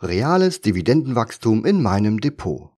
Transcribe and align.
Reales 0.00 0.60
Dividendenwachstum 0.60 1.64
in 1.64 1.82
meinem 1.82 2.20
Depot. 2.20 2.70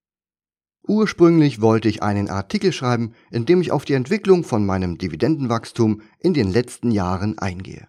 Ursprünglich 0.89 1.61
wollte 1.61 1.87
ich 1.91 2.03
einen 2.03 2.31
Artikel 2.31 2.73
schreiben, 2.73 3.13
in 3.31 3.45
dem 3.45 3.61
ich 3.61 3.73
auf 3.73 3.85
die 3.85 3.93
Entwicklung 3.93 4.43
von 4.43 4.65
meinem 4.65 4.97
Dividendenwachstum 4.97 6.01
in 6.19 6.33
den 6.33 6.51
letzten 6.51 6.91
Jahren 6.91 7.39
eingehe. 7.39 7.89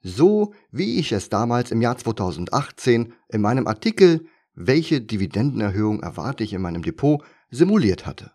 So 0.00 0.54
wie 0.70 1.00
ich 1.00 1.10
es 1.10 1.28
damals 1.28 1.72
im 1.72 1.82
Jahr 1.82 1.98
2018 1.98 3.14
in 3.30 3.40
meinem 3.40 3.66
Artikel 3.66 4.26
Welche 4.54 5.00
Dividendenerhöhung 5.00 6.00
erwarte 6.00 6.44
ich 6.44 6.52
in 6.52 6.62
meinem 6.62 6.82
Depot 6.82 7.20
simuliert 7.50 8.06
hatte. 8.06 8.30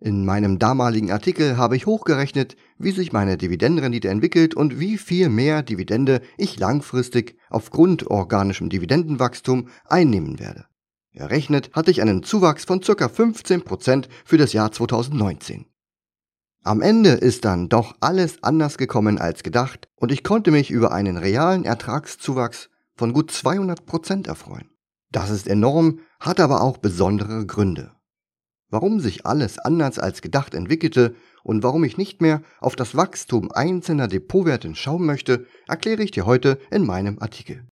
In 0.00 0.24
meinem 0.24 0.60
damaligen 0.60 1.10
Artikel 1.10 1.56
habe 1.56 1.74
ich 1.74 1.86
hochgerechnet, 1.86 2.56
wie 2.78 2.92
sich 2.92 3.12
meine 3.12 3.36
Dividendenrendite 3.36 4.08
entwickelt 4.08 4.54
und 4.54 4.78
wie 4.78 4.96
viel 4.96 5.28
mehr 5.28 5.64
Dividende 5.64 6.20
ich 6.36 6.58
langfristig 6.58 7.36
aufgrund 7.50 8.06
organischem 8.06 8.68
Dividendenwachstum 8.68 9.68
einnehmen 9.84 10.38
werde. 10.38 10.66
Errechnet 11.12 11.70
hatte 11.72 11.90
ich 11.90 12.00
einen 12.00 12.22
Zuwachs 12.22 12.64
von 12.64 12.80
ca. 12.80 12.92
15% 12.92 14.06
für 14.24 14.38
das 14.38 14.52
Jahr 14.52 14.70
2019. 14.70 15.66
Am 16.62 16.80
Ende 16.80 17.10
ist 17.10 17.44
dann 17.44 17.68
doch 17.68 17.96
alles 17.98 18.42
anders 18.44 18.78
gekommen 18.78 19.18
als 19.18 19.42
gedacht 19.42 19.88
und 19.96 20.12
ich 20.12 20.22
konnte 20.22 20.52
mich 20.52 20.70
über 20.70 20.92
einen 20.92 21.16
realen 21.16 21.64
Ertragszuwachs 21.64 22.68
von 22.94 23.12
gut 23.12 23.32
200% 23.32 24.28
erfreuen. 24.28 24.70
Das 25.10 25.30
ist 25.30 25.48
enorm, 25.48 26.00
hat 26.20 26.38
aber 26.38 26.60
auch 26.60 26.78
besondere 26.78 27.46
Gründe. 27.46 27.97
Warum 28.70 29.00
sich 29.00 29.24
alles 29.24 29.58
anders 29.58 29.98
als 29.98 30.20
gedacht 30.20 30.54
entwickelte 30.54 31.14
und 31.42 31.62
warum 31.62 31.84
ich 31.84 31.96
nicht 31.96 32.20
mehr 32.20 32.42
auf 32.60 32.76
das 32.76 32.94
Wachstum 32.94 33.50
einzelner 33.50 34.08
Depotwerte 34.08 34.74
schauen 34.74 35.06
möchte, 35.06 35.46
erkläre 35.66 36.02
ich 36.02 36.10
dir 36.10 36.26
heute 36.26 36.58
in 36.70 36.84
meinem 36.84 37.18
Artikel. 37.18 37.66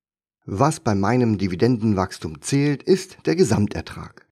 Was 0.46 0.80
bei 0.80 0.94
meinem 0.94 1.38
Dividendenwachstum 1.38 2.40
zählt, 2.40 2.82
ist 2.82 3.18
der 3.26 3.36
Gesamtertrag. 3.36 4.26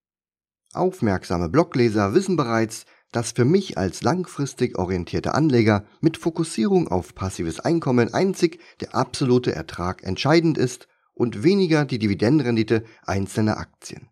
Aufmerksame 0.73 1.49
Blogleser 1.49 2.15
wissen 2.15 2.37
bereits, 2.37 2.87
dass 3.13 3.33
für 3.33 3.45
mich 3.45 3.77
als 3.79 4.03
langfristig 4.03 4.79
orientierter 4.79 5.35
Anleger 5.35 5.85
mit 6.01 6.17
Fokussierung 6.17 6.89
auf 6.89 7.15
passives 7.15 7.61
Einkommen 7.61 8.13
einzig 8.13 8.61
der 8.81 8.95
absolute 8.95 9.55
Ertrag 9.55 10.03
entscheidend 10.03 10.57
ist 10.57 10.89
und 11.13 11.43
weniger 11.45 11.85
die 11.85 11.99
Dividendenrendite 11.99 12.85
einzelner 13.05 13.59
Aktien. 13.59 14.09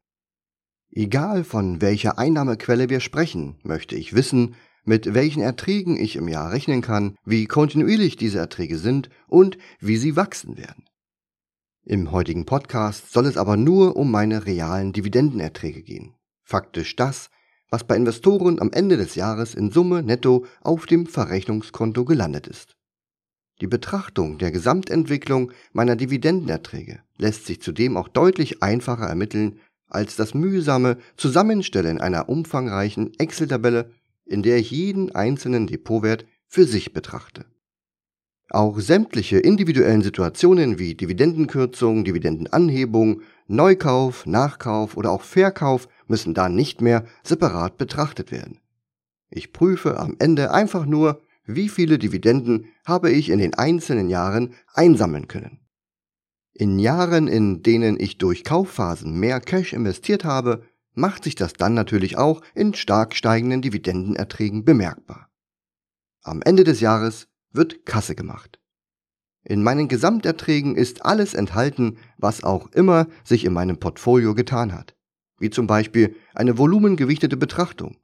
Egal 0.95 1.43
von 1.43 1.81
welcher 1.81 2.19
Einnahmequelle 2.19 2.91
wir 2.91 3.01
sprechen, 3.01 3.57
möchte 3.62 3.97
ich 3.97 4.15
wissen, 4.15 4.57
mit 4.85 5.15
welchen 5.15 5.41
Erträgen 5.41 5.97
ich 5.97 6.17
im 6.17 6.29
Jahr 6.29 6.53
rechnen 6.53 6.83
kann, 6.83 7.17
wie 7.25 7.47
kontinuierlich 7.47 8.17
diese 8.17 8.39
Erträge 8.39 8.77
sind 8.77 9.09
und 9.27 9.57
wie 9.81 9.97
sie 9.97 10.17
wachsen 10.17 10.59
werden. 10.59 10.84
Im 11.84 12.12
heutigen 12.12 12.45
Podcast 12.45 13.11
soll 13.11 13.25
es 13.25 13.39
aber 13.39 13.57
nur 13.57 13.97
um 13.97 14.11
meine 14.11 14.45
realen 14.45 14.93
Dividendenerträge 14.93 15.83
gehen. 15.83 16.15
Faktisch 16.45 16.95
das, 16.95 17.31
was 17.71 17.84
bei 17.84 17.97
Investoren 17.97 18.61
am 18.61 18.71
Ende 18.71 18.99
des 18.99 19.15
Jahres 19.15 19.55
in 19.55 19.71
Summe 19.71 20.03
netto 20.03 20.45
auf 20.61 20.84
dem 20.84 21.06
Verrechnungskonto 21.06 22.05
gelandet 22.05 22.47
ist. 22.47 22.77
Die 23.62 23.67
Betrachtung 23.67 24.37
der 24.37 24.51
Gesamtentwicklung 24.51 25.53
meiner 25.73 25.97
Dividendenerträge 25.97 27.01
lässt 27.17 27.47
sich 27.47 27.62
zudem 27.62 27.97
auch 27.97 28.09
deutlich 28.09 28.62
einfacher 28.62 29.06
ermitteln 29.06 29.59
als 29.93 30.17
das 30.17 30.35
mühsame 30.35 30.97
Zusammenstellen 31.17 32.01
einer 32.01 32.29
umfangreichen 32.29 33.12
Excel-Tabelle, 33.19 33.91
in 34.25 34.43
der 34.43 34.57
ich 34.57 34.71
jeden 34.71 35.15
einzelnen 35.15 35.67
Depotwert 35.67 36.27
für 36.47 36.65
sich 36.65 36.93
betrachte. 36.93 37.45
Auch 38.51 38.79
sämtliche 38.81 39.39
individuellen 39.39 40.03
Situationen 40.03 40.79
wie 40.79 40.95
Dividendenkürzung, 40.95 42.05
Dividendenanhebung, 42.05 43.23
Neukauf, 43.47 44.27
Nachkauf 44.27 44.97
oder 44.97 45.11
auch 45.11 45.23
Verkauf 45.23 45.89
müssen 46.06 46.34
da 46.34 46.51
nicht 46.51 46.83
mehr 46.83 47.06
separat 47.23 47.79
betrachtet 47.79 48.31
werden. 48.31 48.61
Ich 49.31 49.55
prüfe 49.55 49.99
am 49.99 50.17
Ende 50.19 50.50
einfach 50.50 50.84
nur, 50.84 51.22
wie 51.47 51.71
viele 51.71 51.99
Dividenden 51.99 52.66
habe 52.84 53.11
ich 53.11 53.31
in 53.31 53.39
den 53.39 53.55
einzelnen 53.55 54.11
Jahren 54.11 54.53
einsammeln 54.75 55.28
können. 55.28 55.62
In 56.55 56.79
Jahren, 56.79 57.29
in 57.29 57.63
denen 57.63 57.99
ich 57.99 58.19
durch 58.19 58.45
Kaufphasen 58.45 59.19
mehr 59.19 59.41
Cash 59.41 59.73
investiert 59.73 60.25
habe, 60.25 60.65
macht 60.95 61.25
sich 61.25 61.35
das 61.35 61.55
dann 61.55 61.73
natürlich 61.73 62.19
auch 62.19 62.43
in 62.55 62.75
stark 62.75 63.15
steigenden 63.15 63.63
Dividendenerträgen 63.63 64.65
bemerkbar. 64.65 65.31
Am 66.23 66.43
Ende 66.43 66.65
des 66.65 66.81
Jahres 66.81 67.29
wird 67.53 67.87
Kasse 67.87 68.15
gemacht. 68.15 68.61
In 69.45 69.63
meinen 69.63 69.89
Gesamterträgen 69.89 70.77
ist 70.77 71.05
alles 71.05 71.35
enthalten, 71.35 71.99
was 72.19 72.45
auch 72.45 72.71
immer 72.73 73.09
sich 73.25 73.45
in 73.45 73.53
meinem 73.53 73.79
Portfolio 73.79 74.34
getan 74.34 74.73
hat, 74.73 74.95
wie 75.39 75.51
zum 75.51 75.67
Beispiel 75.67 76.15
eine 76.34 76.59
volumengewichtete 76.59 77.37
Betrachtung, 77.37 77.97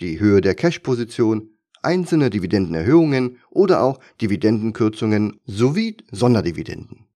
die 0.00 0.20
Höhe 0.20 0.40
der 0.40 0.54
Cash-Position, 0.54 1.50
einzelne 1.82 2.30
Dividendenerhöhungen 2.30 3.38
oder 3.50 3.82
auch 3.82 3.98
Dividendenkürzungen 4.20 5.40
sowie 5.44 5.96
Sonderdividenden. 6.10 7.07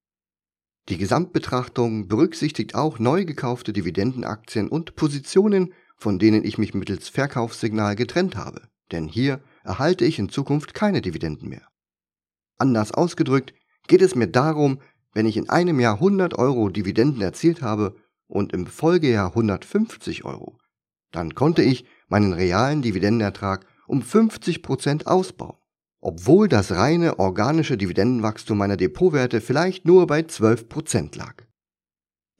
Die 0.88 0.98
Gesamtbetrachtung 0.98 2.08
berücksichtigt 2.08 2.74
auch 2.74 2.98
neu 2.98 3.24
gekaufte 3.24 3.72
Dividendenaktien 3.72 4.68
und 4.68 4.96
Positionen, 4.96 5.72
von 5.96 6.18
denen 6.18 6.44
ich 6.44 6.58
mich 6.58 6.74
mittels 6.74 7.08
Verkaufssignal 7.08 7.94
getrennt 7.94 8.36
habe, 8.36 8.68
denn 8.90 9.06
hier 9.06 9.40
erhalte 9.62 10.04
ich 10.04 10.18
in 10.18 10.28
Zukunft 10.28 10.74
keine 10.74 11.00
Dividenden 11.00 11.48
mehr. 11.48 11.68
Anders 12.58 12.92
ausgedrückt 12.92 13.54
geht 13.86 14.02
es 14.02 14.16
mir 14.16 14.26
darum, 14.26 14.80
wenn 15.14 15.26
ich 15.26 15.36
in 15.36 15.48
einem 15.48 15.78
Jahr 15.78 15.94
100 15.94 16.36
Euro 16.36 16.68
Dividenden 16.68 17.22
erzielt 17.22 17.62
habe 17.62 17.94
und 18.26 18.52
im 18.52 18.66
Folgejahr 18.66 19.28
150 19.28 20.24
Euro, 20.24 20.58
dann 21.12 21.34
konnte 21.34 21.62
ich 21.62 21.84
meinen 22.08 22.32
realen 22.32 22.82
Dividendenertrag 22.82 23.66
um 23.86 24.02
50 24.02 24.62
Prozent 24.62 25.06
ausbauen 25.06 25.61
obwohl 26.02 26.48
das 26.48 26.72
reine 26.72 27.20
organische 27.20 27.78
Dividendenwachstum 27.78 28.58
meiner 28.58 28.76
Depotwerte 28.76 29.40
vielleicht 29.40 29.86
nur 29.86 30.06
bei 30.06 30.20
12% 30.20 31.16
lag. 31.16 31.44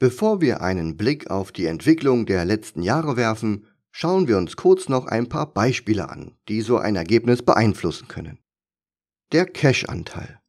Bevor 0.01 0.41
wir 0.41 0.63
einen 0.63 0.97
Blick 0.97 1.31
auf 1.31 1.53
die 1.53 1.67
Entwicklung 1.67 2.27
der 2.27 2.45
letzten 2.45 2.83
Jahre 2.83 3.17
werfen, 3.17 3.67
schauen 3.93 4.27
wir 4.27 4.37
uns 4.37 4.57
kurz 4.57 4.89
noch 4.89 5.07
ein 5.07 5.29
paar 5.29 5.47
Beispiele 5.55 6.11
an, 6.11 6.37
die 6.49 6.61
so 6.61 6.79
ein 6.79 6.97
Ergebnis 6.97 7.43
beeinflussen 7.43 8.09
können. 8.09 8.41
Der 9.31 9.47
Cash-Anteil. 9.47 10.41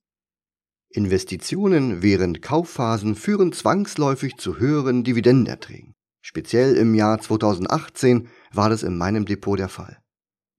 Investitionen 0.90 2.02
während 2.02 2.42
Kaufphasen 2.42 3.16
führen 3.16 3.54
zwangsläufig 3.54 4.38
zu 4.38 4.58
höheren 4.58 5.04
Dividendenerträgen. 5.04 5.94
Speziell 6.22 6.76
im 6.78 6.96
Jahr 6.96 7.20
2018 7.20 8.30
war 8.52 8.70
das 8.70 8.82
in 8.82 8.98
meinem 8.98 9.26
Depot 9.26 9.60
der 9.60 9.70
Fall. 9.70 10.02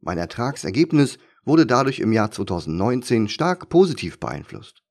Mein 0.01 0.19
Ertragsergebnis 0.19 1.19
wurde 1.45 1.67
dadurch 1.67 2.01
im 2.01 2.13
Jahr 2.13 2.31
2019 2.31 3.29
stark 3.29 3.69
positiv 3.69 4.19
beeinflusst. 4.19 4.83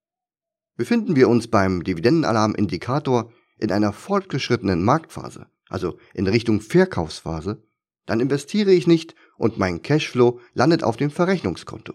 Befinden 0.76 1.16
wir 1.16 1.30
uns 1.30 1.48
beim 1.48 1.84
Dividendenalarm-Indikator 1.84 3.32
in 3.58 3.72
einer 3.72 3.94
fortgeschrittenen 3.94 4.84
Marktphase, 4.84 5.48
also 5.70 5.98
in 6.14 6.28
Richtung 6.28 6.62
Verkaufsphase, 6.62 7.64
dann 8.06 8.20
investiere 8.20 8.72
ich 8.72 8.88
nicht 8.88 9.16
und 9.38 9.58
mein 9.58 9.82
Cashflow 9.82 10.40
landet 10.54 10.84
auf 10.84 10.98
dem 10.98 11.12
Verrechnungskonto. 11.12 11.94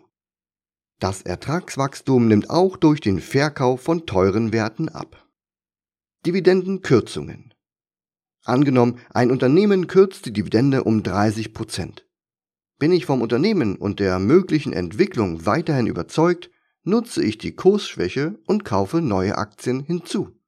Das 0.98 1.22
Ertragswachstum 1.22 2.26
nimmt 2.26 2.50
auch 2.50 2.76
durch 2.76 3.00
den 3.00 3.20
Verkauf 3.20 3.82
von 3.82 4.06
teuren 4.06 4.52
Werten 4.52 4.88
ab. 4.88 5.28
Dividendenkürzungen. 6.26 7.54
Angenommen, 8.44 8.98
ein 9.10 9.30
Unternehmen 9.30 9.86
kürzt 9.86 10.26
die 10.26 10.32
Dividende 10.32 10.84
um 10.84 11.02
30 11.02 11.52
Prozent. 11.52 12.07
Bin 12.78 12.92
ich 12.92 13.06
vom 13.06 13.22
Unternehmen 13.22 13.76
und 13.76 13.98
der 13.98 14.18
möglichen 14.18 14.72
Entwicklung 14.72 15.46
weiterhin 15.46 15.86
überzeugt, 15.86 16.50
nutze 16.84 17.24
ich 17.24 17.38
die 17.38 17.54
Kursschwäche 17.54 18.38
und 18.46 18.64
kaufe 18.64 19.00
neue 19.00 19.36
Aktien 19.36 19.80
hinzu. 19.80 20.38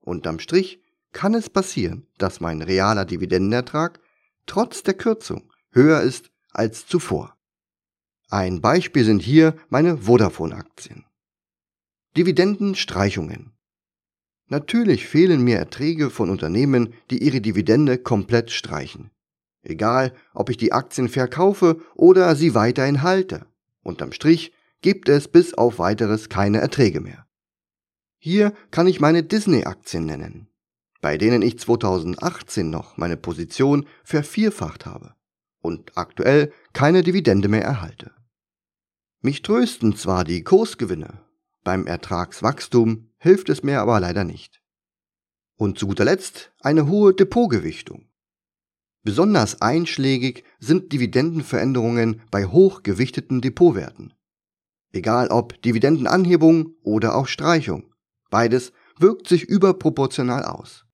Unterm 0.00 0.40
Strich 0.40 0.82
kann 1.12 1.34
es 1.34 1.48
passieren, 1.48 2.06
dass 2.18 2.40
mein 2.40 2.62
realer 2.62 3.04
Dividendenertrag 3.04 4.00
trotz 4.46 4.82
der 4.82 4.94
Kürzung 4.94 5.52
höher 5.70 6.00
ist 6.02 6.30
als 6.50 6.86
zuvor. 6.86 7.36
Ein 8.28 8.60
Beispiel 8.60 9.04
sind 9.04 9.22
hier 9.22 9.54
meine 9.68 9.98
Vodafone-Aktien. 9.98 11.06
Dividendenstreichungen. 12.16 13.52
Natürlich 14.48 15.06
fehlen 15.06 15.42
mir 15.42 15.58
Erträge 15.58 16.10
von 16.10 16.28
Unternehmen, 16.30 16.94
die 17.10 17.22
ihre 17.22 17.40
Dividende 17.40 17.98
komplett 17.98 18.50
streichen. 18.50 19.10
Egal, 19.62 20.12
ob 20.34 20.50
ich 20.50 20.56
die 20.56 20.72
Aktien 20.72 21.08
verkaufe 21.08 21.80
oder 21.94 22.34
sie 22.36 22.54
weiterhin 22.54 23.02
halte. 23.02 23.46
Unterm 23.82 24.12
Strich 24.12 24.52
gibt 24.80 25.08
es 25.08 25.28
bis 25.28 25.54
auf 25.54 25.78
weiteres 25.78 26.28
keine 26.28 26.60
Erträge 26.60 27.00
mehr. 27.00 27.26
Hier 28.18 28.52
kann 28.70 28.86
ich 28.86 29.00
meine 29.00 29.22
Disney-Aktien 29.22 30.06
nennen, 30.06 30.48
bei 31.00 31.18
denen 31.18 31.42
ich 31.42 31.58
2018 31.58 32.68
noch 32.70 32.96
meine 32.96 33.16
Position 33.16 33.86
vervierfacht 34.04 34.86
habe 34.86 35.14
und 35.60 35.96
aktuell 35.96 36.52
keine 36.72 37.02
Dividende 37.02 37.48
mehr 37.48 37.62
erhalte. 37.62 38.12
Mich 39.20 39.42
trösten 39.42 39.96
zwar 39.96 40.24
die 40.24 40.42
Kursgewinne, 40.44 41.20
beim 41.64 41.86
Ertragswachstum 41.86 43.10
hilft 43.18 43.48
es 43.48 43.62
mir 43.62 43.80
aber 43.80 44.00
leider 44.00 44.24
nicht. 44.24 44.62
Und 45.56 45.78
zu 45.78 45.88
guter 45.88 46.04
Letzt 46.04 46.52
eine 46.60 46.86
hohe 46.86 47.14
Depotgewichtung. 47.14 48.07
Besonders 49.02 49.62
einschlägig 49.62 50.44
sind 50.58 50.92
Dividendenveränderungen 50.92 52.22
bei 52.30 52.46
hochgewichteten 52.46 53.40
Depotwerten. 53.40 54.12
Egal 54.92 55.28
ob 55.28 55.60
Dividendenanhebung 55.62 56.74
oder 56.82 57.14
auch 57.14 57.26
Streichung, 57.26 57.94
beides 58.30 58.72
wirkt 58.98 59.28
sich 59.28 59.44
überproportional 59.44 60.44
aus. 60.44 60.84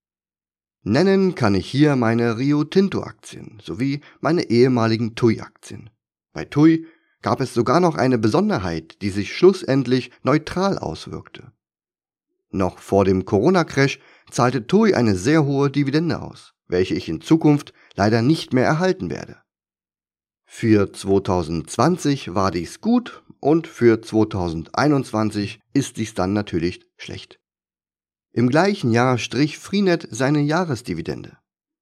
Nennen 0.82 1.34
kann 1.34 1.54
ich 1.54 1.66
hier 1.66 1.96
meine 1.96 2.36
Rio 2.36 2.64
Tinto 2.64 3.02
Aktien 3.02 3.58
sowie 3.62 4.00
meine 4.20 4.50
ehemaligen 4.50 5.14
TUI 5.14 5.40
Aktien. 5.40 5.88
Bei 6.34 6.44
TUI 6.44 6.86
gab 7.22 7.40
es 7.40 7.54
sogar 7.54 7.80
noch 7.80 7.94
eine 7.94 8.18
Besonderheit, 8.18 9.00
die 9.00 9.08
sich 9.08 9.34
schlussendlich 9.34 10.10
neutral 10.22 10.76
auswirkte. 10.78 11.52
Noch 12.50 12.78
vor 12.78 13.06
dem 13.06 13.24
Corona-Crash 13.24 13.98
zahlte 14.30 14.66
TUI 14.66 14.94
eine 14.94 15.16
sehr 15.16 15.44
hohe 15.44 15.70
Dividende 15.70 16.20
aus, 16.20 16.53
welche 16.66 16.94
ich 16.94 17.08
in 17.08 17.20
Zukunft 17.20 17.72
leider 17.94 18.22
nicht 18.22 18.52
mehr 18.52 18.64
erhalten 18.64 19.10
werde. 19.10 19.38
Für 20.46 20.92
2020 20.92 22.34
war 22.34 22.50
dies 22.50 22.80
gut 22.80 23.22
und 23.40 23.66
für 23.66 24.00
2021 24.00 25.60
ist 25.72 25.96
dies 25.96 26.14
dann 26.14 26.32
natürlich 26.32 26.86
schlecht. 26.96 27.40
Im 28.32 28.48
gleichen 28.48 28.90
Jahr 28.90 29.18
strich 29.18 29.58
Freenet 29.58 30.08
seine 30.10 30.40
Jahresdividende, 30.40 31.38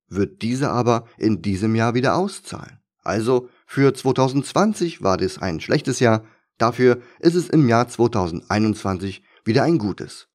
wird 0.09 0.43
diese 0.43 0.71
aber 0.71 1.07
in 1.17 1.43
diesem 1.43 1.75
Jahr 1.75 1.95
wieder 1.95 2.17
auszahlen. 2.17 2.81
Also 3.03 3.49
für 3.67 3.95
2020 3.95 5.03
war 5.03 5.17
das 5.17 5.39
ein 5.39 5.61
schlechtes 5.61 6.01
Jahr, 6.01 6.25
dafür 6.59 7.01
ist 7.19 7.35
es 7.35 7.49
im 7.49 7.69
Jahr 7.69 7.89
2021 7.89 9.23
wieder 9.45 9.65
ein 9.65 9.79
gutes. 9.79 10.29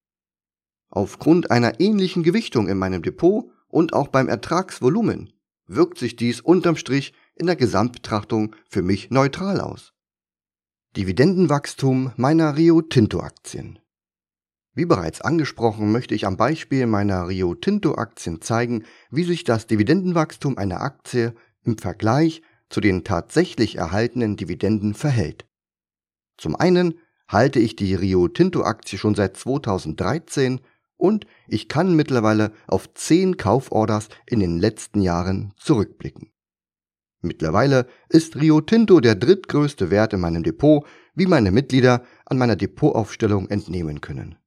Aufgrund 0.89 1.51
einer 1.51 1.79
ähnlichen 1.79 2.23
Gewichtung 2.23 2.67
in 2.67 2.77
meinem 2.77 3.01
Depot 3.01 3.51
und 3.67 3.93
auch 3.93 4.07
beim 4.07 4.27
Ertragsvolumen 4.27 5.33
wirkt 5.67 5.97
sich 5.97 6.15
dies 6.15 6.41
unterm 6.41 6.75
Strich 6.75 7.13
in 7.35 7.45
der 7.45 7.55
Gesamtbetrachtung 7.55 8.55
für 8.69 8.81
mich 8.81 9.09
neutral 9.11 9.59
aus. 9.59 9.93
Dividendenwachstum 10.95 12.13
meiner 12.15 12.55
Rio 12.57 12.81
Tinto 12.81 13.19
Aktien. 13.19 13.79
Wie 14.73 14.85
bereits 14.85 15.21
angesprochen, 15.21 15.91
möchte 15.91 16.15
ich 16.15 16.25
am 16.25 16.37
Beispiel 16.37 16.87
meiner 16.87 17.27
Rio 17.27 17.55
Tinto 17.55 17.95
Aktien 17.95 18.41
zeigen, 18.41 18.83
wie 19.09 19.23
sich 19.23 19.43
das 19.43 19.67
Dividendenwachstum 19.67 20.57
einer 20.57 20.81
Aktie 20.81 21.35
im 21.63 21.77
Vergleich 21.77 22.41
zu 22.69 22.79
den 22.79 23.03
tatsächlich 23.03 23.75
erhaltenen 23.75 24.37
Dividenden 24.37 24.93
verhält. 24.93 25.45
Zum 26.37 26.55
einen 26.55 26.99
halte 27.27 27.59
ich 27.59 27.75
die 27.75 27.95
Rio 27.95 28.27
Tinto 28.27 28.63
Aktie 28.63 28.97
schon 28.97 29.15
seit 29.15 29.35
2013 29.35 30.61
und 30.97 31.25
ich 31.47 31.69
kann 31.69 31.95
mittlerweile 31.95 32.51
auf 32.67 32.93
10 32.93 33.37
Kauforders 33.37 34.09
in 34.25 34.39
den 34.39 34.59
letzten 34.59 35.01
Jahren 35.01 35.53
zurückblicken. 35.57 36.31
Mittlerweile 37.21 37.87
ist 38.09 38.35
Rio 38.35 38.61
Tinto 38.61 38.99
der 38.99 39.15
drittgrößte 39.15 39.89
Wert 39.89 40.13
in 40.13 40.19
meinem 40.19 40.43
Depot, 40.43 40.85
wie 41.15 41.25
meine 41.25 41.51
Mitglieder 41.51 42.03
an 42.25 42.37
meiner 42.37 42.55
Depotaufstellung 42.55 43.49
entnehmen 43.49 44.01
können. 44.01 44.37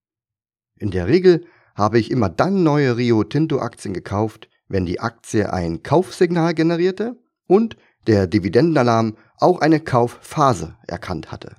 In 0.77 0.91
der 0.91 1.09
Regel 1.09 1.47
habe 1.75 1.99
ich 1.99 2.11
immer 2.11 2.29
dann 2.29 2.63
neue 2.63 2.97
Rio 2.97 3.25
Tinto 3.25 3.59
Aktien 3.59 3.95
gekauft, 3.95 4.49
wenn 4.69 4.87
die 4.87 5.01
Aktie 5.01 5.53
ein 5.53 5.83
Kaufsignal 5.83 6.55
generierte 6.55 7.17
und 7.47 7.77
der 8.07 8.27
Dividendenalarm 8.27 9.17
auch 9.39 9.61
eine 9.61 9.81
Kaufphase 9.81 10.77
erkannt 10.87 11.33
hatte. 11.33 11.57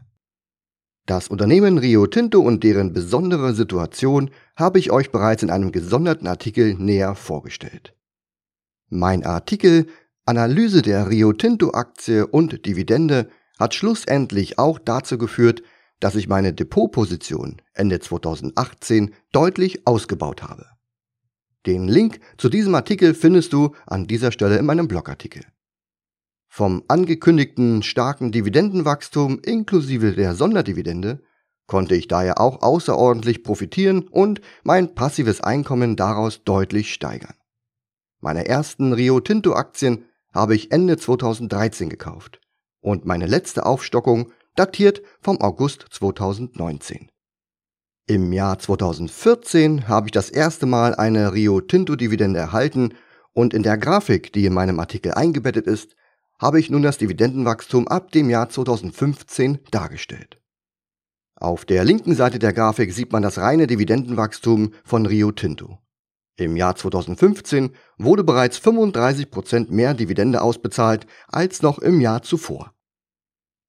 Das 1.06 1.28
Unternehmen 1.28 1.78
Rio 1.78 2.06
Tinto 2.06 2.40
und 2.40 2.64
deren 2.64 2.94
besondere 2.94 3.54
Situation 3.54 4.30
habe 4.56 4.80
ich 4.80 4.92
euch 4.92 5.12
bereits 5.12 5.44
in 5.44 5.50
einem 5.50 5.72
gesonderten 5.72 6.28
Artikel 6.28 6.76
näher 6.76 7.16
vorgestellt. 7.16 7.96
Mein 8.90 9.24
Artikel 9.24 9.88
Analyse 10.26 10.82
der 10.82 11.10
Rio 11.10 11.34
Tinto 11.34 11.72
Aktie 11.72 12.28
und 12.28 12.66
Dividende 12.66 13.30
hat 13.58 13.74
schlussendlich 13.74 14.60
auch 14.60 14.80
dazu 14.80 15.18
geführt, 15.18 15.64
dass 16.00 16.16
ich 16.16 16.28
meine 16.28 16.54
Depotposition 16.54 17.62
Ende 17.74 18.00
2018 18.00 19.14
deutlich 19.32 19.88
ausgebaut 19.88 20.44
habe. 20.44 20.66
Den 21.66 21.88
Link 21.88 22.20
zu 22.38 22.50
diesem 22.50 22.74
Artikel 22.76 23.14
findest 23.14 23.54
du 23.54 23.76
an 23.86 24.08
dieser 24.08 24.32
Stelle 24.32 24.58
in 24.58 24.66
meinem 24.66 24.88
Blogartikel. 24.88 25.44
Vom 26.54 26.84
angekündigten 26.90 27.82
starken 27.82 28.34
Dividendenwachstum 28.34 29.40
inklusive 29.40 30.12
der 30.12 30.36
Sonderdividende 30.36 31.24
konnte 31.66 31.96
ich 31.96 32.10
daher 32.10 32.42
auch 32.42 32.62
außerordentlich 32.62 33.42
profitieren 33.42 34.10
und 34.10 34.42
mein 34.62 34.94
passives 34.94 35.40
Einkommen 35.40 35.96
daraus 35.96 36.44
deutlich 36.44 36.92
steigern. 36.92 37.36
Meine 38.20 38.50
ersten 38.50 38.92
Rio 38.92 39.22
Tinto 39.22 39.54
Aktien 39.54 40.04
habe 40.34 40.54
ich 40.54 40.74
Ende 40.74 40.98
2013 40.98 41.88
gekauft 41.88 42.42
und 42.82 43.06
meine 43.06 43.28
letzte 43.28 43.66
Aufstockung 43.66 44.34
datiert 44.58 45.02
vom 45.22 45.40
August 45.40 45.86
2019. 45.92 47.10
Im 48.08 48.34
Jahr 48.34 48.60
2014 48.60 49.88
habe 49.88 50.08
ich 50.08 50.12
das 50.12 50.30
erste 50.30 50.66
Mal 50.66 50.96
eine 50.96 51.32
Rio 51.32 51.62
Tinto 51.62 51.96
Dividende 51.96 52.42
erhalten 52.42 52.94
und 53.32 53.54
in 53.54 53.64
der 53.64 53.78
Grafik, 53.78 54.34
die 54.34 54.46
in 54.46 54.54
meinem 54.54 54.82
Artikel 54.82 55.14
eingebettet 55.14 55.66
ist, 55.66 55.96
habe 56.42 56.60
ich 56.60 56.72
nun 56.72 56.82
das 56.82 56.98
Dividendenwachstum 56.98 57.88
ab 57.88 58.12
dem 58.12 58.30
Jahr 58.30 58.50
2015 58.50 59.60
dargestellt. 59.70 60.42
Auf 61.36 61.66
der 61.66 61.86
linken 61.86 62.16
Seite 62.16 62.40
der 62.40 62.52
Grafik 62.52 62.94
sieht 62.94 63.12
man 63.12 63.22
das 63.22 63.38
reine 63.38 63.68
Dividendenwachstum 63.68 64.74
von 64.84 65.06
Rio 65.06 65.32
Tinto. 65.32 65.78
Im 66.38 66.56
Jahr 66.56 66.76
2015 66.76 67.72
wurde 67.98 68.24
bereits 68.24 68.58
35% 68.58 69.72
mehr 69.72 69.94
Dividende 69.94 70.42
ausbezahlt 70.42 71.06
als 71.28 71.62
noch 71.62 71.78
im 71.78 72.02
Jahr 72.02 72.24
zuvor. 72.24 72.74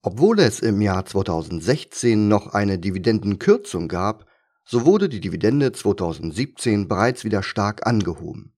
Obwohl 0.03 0.41
es 0.41 0.61
im 0.61 0.81
Jahr 0.81 1.05
2016 1.05 2.27
noch 2.27 2.55
eine 2.55 2.79
Dividendenkürzung 2.79 3.89
gab, 3.89 4.27
so 4.65 4.87
wurde 4.87 5.09
die 5.09 5.21
Dividende 5.21 5.73
2017 5.73 6.89
bereits 6.89 7.25
wieder 7.25 7.43
stark 7.43 7.87
angehoben. 7.87 8.55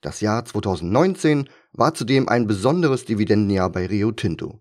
Das 0.00 0.20
Jahr 0.20 0.44
2019 0.44 1.48
war 1.72 1.94
zudem 1.94 2.28
ein 2.28 2.46
besonderes 2.46 3.04
Dividendenjahr 3.04 3.70
bei 3.70 3.86
Rio 3.86 4.12
Tinto. 4.12 4.60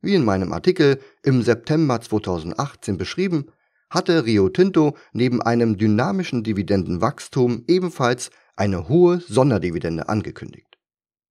Wie 0.00 0.14
in 0.14 0.24
meinem 0.24 0.52
Artikel 0.52 1.00
im 1.22 1.42
September 1.42 2.00
2018 2.00 2.98
beschrieben, 2.98 3.52
hatte 3.90 4.24
Rio 4.24 4.48
Tinto 4.48 4.96
neben 5.12 5.42
einem 5.42 5.76
dynamischen 5.76 6.42
Dividendenwachstum 6.42 7.64
ebenfalls 7.66 8.30
eine 8.56 8.88
hohe 8.88 9.20
Sonderdividende 9.20 10.08
angekündigt. 10.08 10.78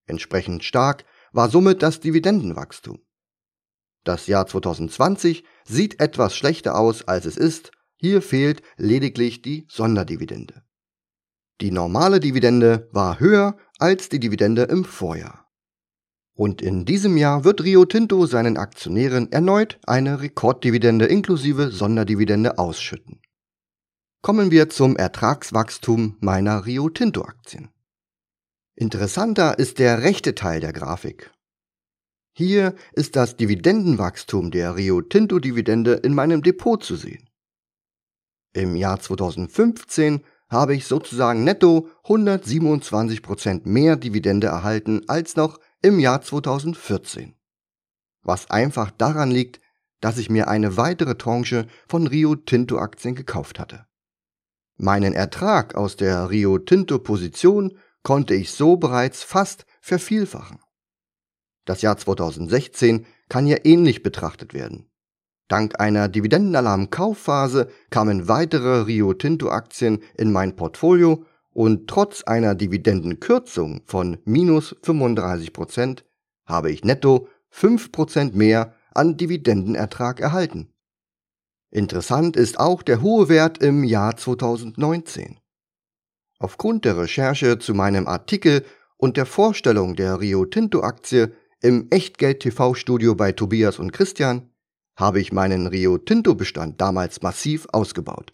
Entsprechend 0.05 0.63
stark 0.63 1.05
war 1.31 1.49
somit 1.49 1.83
das 1.83 1.99
Dividendenwachstum. 1.99 2.99
Das 4.03 4.27
Jahr 4.27 4.47
2020 4.47 5.43
sieht 5.65 5.99
etwas 5.99 6.35
schlechter 6.35 6.77
aus, 6.77 7.07
als 7.07 7.25
es 7.25 7.38
ist. 7.38 7.71
Hier 7.95 8.21
fehlt 8.21 8.61
lediglich 8.77 9.41
die 9.41 9.67
Sonderdividende. 9.69 10.63
Die 11.61 11.71
normale 11.71 12.19
Dividende 12.19 12.87
war 12.91 13.19
höher 13.19 13.57
als 13.79 14.07
die 14.07 14.19
Dividende 14.19 14.63
im 14.63 14.85
Vorjahr. 14.85 15.45
Und 16.33 16.61
in 16.61 16.85
diesem 16.85 17.17
Jahr 17.17 17.43
wird 17.43 17.63
Rio 17.63 17.83
Tinto 17.83 18.25
seinen 18.25 18.55
Aktionären 18.55 19.29
erneut 19.31 19.77
eine 19.85 20.21
Rekorddividende 20.21 21.05
inklusive 21.05 21.69
Sonderdividende 21.69 22.57
ausschütten. 22.57 23.21
Kommen 24.21 24.51
wir 24.51 24.69
zum 24.69 24.95
Ertragswachstum 24.95 26.15
meiner 26.21 26.65
Rio 26.65 26.89
Tinto 26.89 27.23
Aktien. 27.23 27.69
Interessanter 28.75 29.59
ist 29.59 29.79
der 29.79 30.01
rechte 30.03 30.35
Teil 30.35 30.61
der 30.61 30.71
Grafik. 30.71 31.31
Hier 32.33 32.73
ist 32.93 33.17
das 33.17 33.35
Dividendenwachstum 33.35 34.51
der 34.51 34.77
Rio 34.77 35.01
Tinto 35.01 35.39
Dividende 35.39 35.95
in 35.95 36.13
meinem 36.13 36.41
Depot 36.41 36.81
zu 36.81 36.95
sehen. 36.95 37.29
Im 38.53 38.77
Jahr 38.77 39.01
2015 39.01 40.21
habe 40.49 40.75
ich 40.75 40.85
sozusagen 40.85 41.43
netto 41.43 41.89
127% 42.05 43.61
mehr 43.65 43.95
Dividende 43.95 44.47
erhalten 44.47 45.01
als 45.07 45.35
noch 45.35 45.59
im 45.81 45.99
Jahr 45.99 46.21
2014. 46.21 47.35
Was 48.23 48.49
einfach 48.49 48.91
daran 48.91 49.31
liegt, 49.31 49.61
dass 50.01 50.17
ich 50.17 50.29
mir 50.29 50.47
eine 50.47 50.77
weitere 50.77 51.15
Tranche 51.15 51.67
von 51.87 52.07
Rio 52.07 52.35
Tinto 52.35 52.77
Aktien 52.77 53.15
gekauft 53.15 53.59
hatte. 53.59 53.85
Meinen 54.77 55.13
Ertrag 55.13 55.75
aus 55.75 55.97
der 55.97 56.29
Rio 56.29 56.57
Tinto 56.57 56.99
Position 56.99 57.77
konnte 58.01 58.33
ich 58.33 58.51
so 58.51 58.77
bereits 58.77 59.23
fast 59.23 59.65
vervielfachen. 59.81 60.59
Das 61.65 61.81
Jahr 61.81 61.97
2016 61.97 63.05
kann 63.27 63.45
hier 63.45 63.65
ähnlich 63.65 64.03
betrachtet 64.03 64.53
werden. 64.53 64.88
Dank 65.49 65.79
einer 65.79 66.07
Dividendenalarm-Kaufphase 66.07 67.69
kamen 67.89 68.27
weitere 68.27 68.81
Rio 68.83 69.13
Tinto-Aktien 69.13 70.03
in 70.15 70.31
mein 70.31 70.55
Portfolio 70.55 71.25
und 71.51 71.87
trotz 71.87 72.23
einer 72.23 72.53
Dividendenkürzung 72.53 73.81
von 73.85 74.19
minus 74.25 74.75
35% 74.83 76.03
habe 76.45 76.71
ich 76.71 76.83
netto 76.83 77.27
5% 77.51 78.35
mehr 78.35 78.75
an 78.93 79.17
Dividendenertrag 79.17 80.19
erhalten. 80.19 80.71
Interessant 81.71 82.37
ist 82.37 82.59
auch 82.59 82.83
der 82.83 83.01
hohe 83.01 83.27
Wert 83.27 83.57
im 83.57 83.83
Jahr 83.83 84.17
2019. 84.17 85.39
Aufgrund 86.37 86.85
der 86.85 86.97
Recherche 86.97 87.57
zu 87.57 87.73
meinem 87.73 88.07
Artikel 88.07 88.63
und 88.97 89.17
der 89.17 89.25
Vorstellung 89.25 89.95
der 89.95 90.19
Rio 90.19 90.45
Tinto 90.45 90.81
Aktie 90.81 91.33
im 91.59 91.87
Echtgeld 91.89 92.41
TV 92.41 92.75
Studio 92.75 93.15
bei 93.15 93.31
Tobias 93.31 93.79
und 93.79 93.91
Christian 93.91 94.49
habe 94.99 95.19
ich 95.21 95.31
meinen 95.31 95.67
Rio 95.67 95.97
Tinto 95.97 96.35
Bestand 96.35 96.81
damals 96.81 97.21
massiv 97.21 97.67
ausgebaut. 97.71 98.33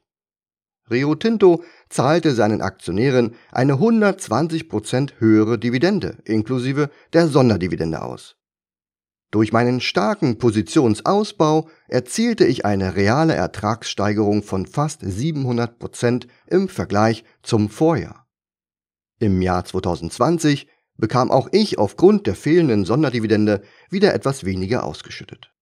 Rio 0.90 1.16
Tinto 1.16 1.64
zahlte 1.90 2.34
seinen 2.34 2.62
Aktionären 2.62 3.36
eine 3.52 3.74
120% 3.74 5.14
höhere 5.20 5.58
Dividende 5.58 6.18
inklusive 6.26 6.90
der 7.14 7.28
Sonderdividende 7.28 8.02
aus. 8.02 8.36
Durch 9.32 9.52
meinen 9.52 9.82
starken 9.82 10.38
Positionsausbau 10.38 11.68
erzielte 11.88 12.46
ich 12.46 12.66
eine 12.66 12.96
reale 12.96 13.34
Ertragssteigerung 13.34 14.44
von 14.44 14.66
fast 14.66 15.02
700% 15.04 16.28
im 16.48 16.70
Vergleich 16.70 17.26
zum 17.42 17.70
Vorjahr. 17.70 18.28
Im 19.20 19.42
Jahr 19.42 19.66
2020 19.66 20.68
bekam 20.98 21.32
auch 21.32 21.50
ich 21.52 21.80
aufgrund 21.80 22.28
der 22.28 22.36
fehlenden 22.36 22.86
Sonderdividende 22.86 23.64
wieder 23.90 24.14
etwas 24.14 24.46
weniger 24.46 24.84
ausgeschüttet. 24.84 25.55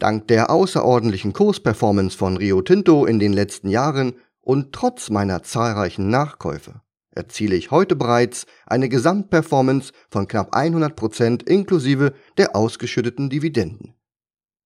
Dank 0.00 0.28
der 0.28 0.50
außerordentlichen 0.50 1.34
Kursperformance 1.34 2.16
von 2.16 2.38
Rio 2.38 2.62
Tinto 2.62 3.04
in 3.04 3.18
den 3.18 3.34
letzten 3.34 3.68
Jahren 3.68 4.14
und 4.40 4.72
trotz 4.72 5.10
meiner 5.10 5.42
zahlreichen 5.42 6.08
Nachkäufe 6.08 6.80
erziele 7.10 7.54
ich 7.54 7.70
heute 7.70 7.96
bereits 7.96 8.46
eine 8.66 8.88
Gesamtperformance 8.88 9.92
von 10.10 10.26
knapp 10.26 10.54
100% 10.54 11.46
inklusive 11.46 12.14
der 12.38 12.56
ausgeschütteten 12.56 13.28
Dividenden. 13.28 13.94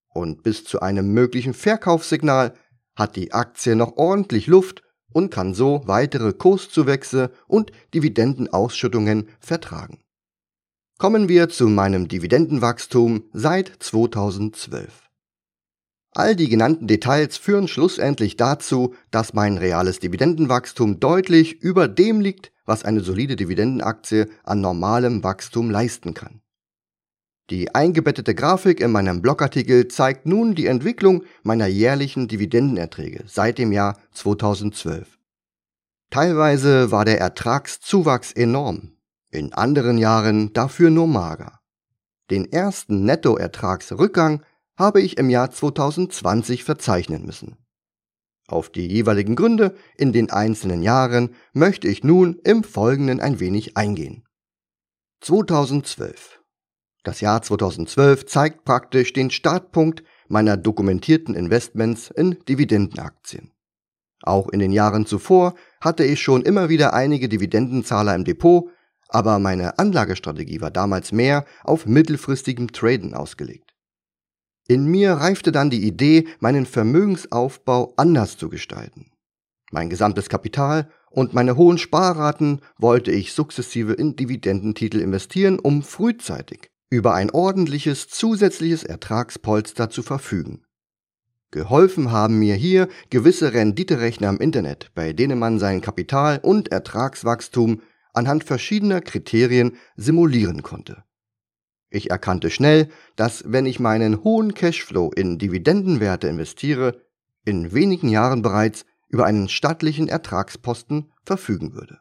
Und 0.09 0.45
bis 0.45 0.64
zu 0.64 0.81
einem 0.81 1.12
möglichen 1.12 1.53
Verkaufssignal 1.53 2.55
hat 2.95 3.17
die 3.17 3.33
Aktie 3.33 3.75
noch 3.75 3.97
ordentlich 3.97 4.47
Luft 4.47 4.83
und 5.12 5.31
kann 5.31 5.55
so 5.55 5.83
weitere 5.87 6.33
Kurszuwächse 6.33 7.33
und 7.49 7.73
Dividendenausschüttungen 7.93 9.29
vertragen. 9.41 10.05
Kommen 10.99 11.29
wir 11.29 11.49
zu 11.49 11.69
meinem 11.69 12.07
Dividendenwachstum 12.07 13.25
seit 13.33 13.73
2012. 13.81 15.03
All 16.16 16.37
die 16.37 16.49
genannten 16.49 16.87
Details 16.87 17.37
führen 17.37 17.66
schlussendlich 17.66 18.37
dazu, 18.37 18.94
dass 19.11 19.35
mein 19.35 19.59
reales 19.59 19.99
Dividendenwachstum 19.99 21.00
deutlich 21.00 21.61
über 21.61 21.88
dem 21.88 22.21
liegt, 22.21 22.52
was 22.64 22.85
eine 22.85 23.00
solide 23.00 23.35
Dividendenaktie 23.35 24.28
an 24.44 24.61
normalem 24.61 25.25
Wachstum 25.25 25.71
leisten 25.71 26.14
kann. 26.14 26.40
Die 27.50 27.75
eingebettete 27.75 28.35
Grafik 28.35 28.80
in 28.80 28.92
meinem 28.92 29.23
Blogartikel 29.23 29.88
zeigt 29.88 30.25
nun 30.25 30.54
die 30.54 30.66
Entwicklung 30.66 31.25
meiner 31.42 31.66
jährlichen 31.66 32.28
Dividendenerträge 32.28 33.25
seit 33.26 33.59
dem 33.59 33.73
Jahr 33.73 33.99
2012. 34.12 35.18
Teilweise 36.11 36.92
war 36.92 37.04
der 37.04 37.18
Ertragszuwachs 37.18 38.33
enorm, 38.33 38.92
in 39.30 39.52
anderen 39.52 39.99
Jahren 39.99 40.52
dafür 40.52 40.90
nur 40.90 41.09
mager. 41.09 41.59
Den 42.30 42.50
ersten 42.50 43.04
Nettoertragsrückgang 43.04 44.42
habe 44.76 45.00
ich 45.00 45.19
im 45.19 45.31
Jahr 45.31 45.50
2020 45.50 46.64
verzeichnen 46.64 47.25
müssen. 47.25 47.57
Auf 48.47 48.71
die 48.71 48.87
jeweiligen 48.87 49.37
Gründe 49.37 49.75
in 49.97 50.12
den 50.12 50.31
einzelnen 50.31 50.83
Jahren 50.83 51.35
möchte 51.52 51.88
ich 51.88 52.04
nun 52.04 52.38
im 52.45 52.62
Folgenden 52.62 53.21
ein 53.21 53.40
wenig 53.40 53.76
eingehen. 53.76 54.25
2012. 55.21 56.40
Das 57.04 57.21
Jahr 57.21 57.40
2012 57.43 58.26
zeigt 58.26 58.64
praktisch 58.64 59.12
den 59.12 59.31
Startpunkt 59.31 60.02
meiner 60.28 60.57
dokumentierten 60.57 61.35
Investments 61.35 62.11
in 62.11 62.38
Dividendenaktien. 62.49 63.52
Auch 64.23 64.49
in 64.49 64.59
den 64.59 64.73
Jahren 64.73 65.07
zuvor 65.07 65.54
hatte 65.81 66.04
ich 66.04 66.21
schon 66.21 66.43
immer 66.43 66.69
wieder 66.69 66.95
einige 66.95 67.28
Dividendenzahler 67.28 68.14
im 68.14 68.25
Depot, 68.25 68.71
aber 69.09 69.38
meine 69.38 69.78
Anlagestrategie 69.78 70.61
war 70.61 70.71
damals 70.71 71.12
mehr 71.12 71.45
auf 71.62 71.87
mittelfristigem 71.87 72.73
Traden 72.73 73.14
ausgelegt. 73.14 73.63
In 74.66 74.87
mir 74.87 75.12
reifte 75.12 75.52
dann 75.52 75.68
die 75.68 75.87
Idee, 75.87 76.26
meinen 76.40 76.64
Vermögensaufbau 76.64 77.92
anders 77.97 78.38
zu 78.38 78.49
gestalten. 78.49 79.11
Mein 79.71 79.90
gesamtes 79.90 80.28
Kapital 80.28 80.90
und 81.11 81.35
meine 81.35 81.56
hohen 81.56 81.78
Sparraten 81.78 82.61
wollte 82.78 83.11
ich 83.12 83.33
sukzessive 83.33 83.92
in 83.92 84.16
Dividendentitel 84.16 85.00
investieren, 85.00 85.59
um 85.59 85.83
frühzeitig 85.83 86.71
über 86.90 87.14
ein 87.14 87.30
ordentliches 87.30 88.09
zusätzliches 88.09 88.85
Ertragspolster 88.85 89.90
zu 89.90 90.02
verfügen. 90.02 90.64
Geholfen 91.50 92.11
haben 92.11 92.38
mir 92.38 92.54
hier 92.54 92.88
gewisse 93.11 93.52
Renditerechner 93.52 94.28
im 94.28 94.38
Internet, 94.38 94.90
bei 94.94 95.12
denen 95.12 95.38
man 95.38 95.59
sein 95.59 95.80
Kapital 95.80 96.40
und 96.42 96.73
Ertragswachstum 96.73 97.83
anhand 98.12 98.44
verschiedener 98.44 99.00
Kriterien 99.00 99.76
simulieren 99.97 100.62
konnte. 100.62 101.04
Ich 101.95 102.11
erkannte 102.11 102.51
schnell, 102.51 102.89
dass 103.15 103.45
wenn 103.47 103.67
ich 103.67 103.79
meinen 103.79 104.25
hohen 104.25 104.53
Cashflow 104.53 105.13
in 105.13 105.39
Dividendenwerte 105.39 106.27
investiere, 106.27 107.01
in 107.45 107.73
wenigen 107.73 108.09
Jahren 108.09 108.43
bereits 108.43 108.85
über 109.09 109.27
einen 109.27 109.49
stattlichen 109.49 110.09
Ertragsposten 110.09 111.13
verfügen 111.25 111.73
würde. 111.75 112.01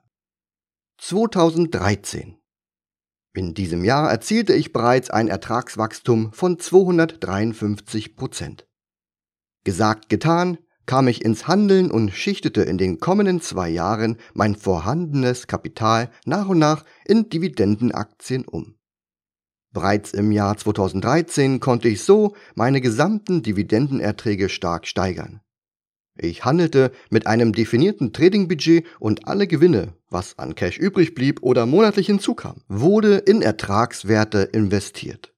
2013 0.98 2.40
In 3.36 3.54
diesem 3.54 3.84
Jahr 3.84 4.10
erzielte 4.10 4.56
ich 4.56 4.74
bereits 4.74 5.12
ein 5.12 5.28
Ertragswachstum 5.28 6.34
von 6.34 6.58
253 6.58 8.16
Prozent. 8.16 8.66
Gesagt 9.64 10.10
getan, 10.10 10.58
kam 10.88 11.08
ich 11.08 11.24
ins 11.24 11.48
Handeln 11.48 11.92
und 11.92 12.10
schichtete 12.10 12.64
in 12.64 12.80
den 12.80 13.00
kommenden 13.00 13.42
zwei 13.42 13.70
Jahren 13.70 14.18
mein 14.34 14.56
vorhandenes 14.56 15.46
Kapital 15.46 16.10
nach 16.26 16.48
und 16.48 16.58
nach 16.58 16.84
in 17.06 17.30
Dividendenaktien 17.30 18.46
um. 18.46 18.76
Bereits 19.74 20.14
im 20.14 20.32
Jahr 20.32 20.56
2013 20.56 21.60
konnte 21.60 21.90
ich 21.90 22.04
so 22.04 22.36
meine 22.54 22.80
gesamten 22.80 23.42
Dividendenerträge 23.42 24.48
stark 24.48 24.88
steigern. 24.88 25.42
Ich 26.16 26.46
handelte 26.46 26.92
mit 27.10 27.26
einem 27.26 27.54
definierten 27.54 28.14
Tradingbudget 28.14 28.86
und 29.00 29.28
alle 29.28 29.48
Gewinne, 29.48 29.94
was 30.10 30.38
an 30.38 30.54
Cash 30.54 30.78
übrig 30.78 31.16
blieb 31.16 31.42
oder 31.42 31.66
monatlich 31.66 32.06
hinzukam, 32.06 32.62
wurde 32.68 33.18
in 33.18 33.42
Ertragswerte 33.42 34.44
investiert. 34.44 35.34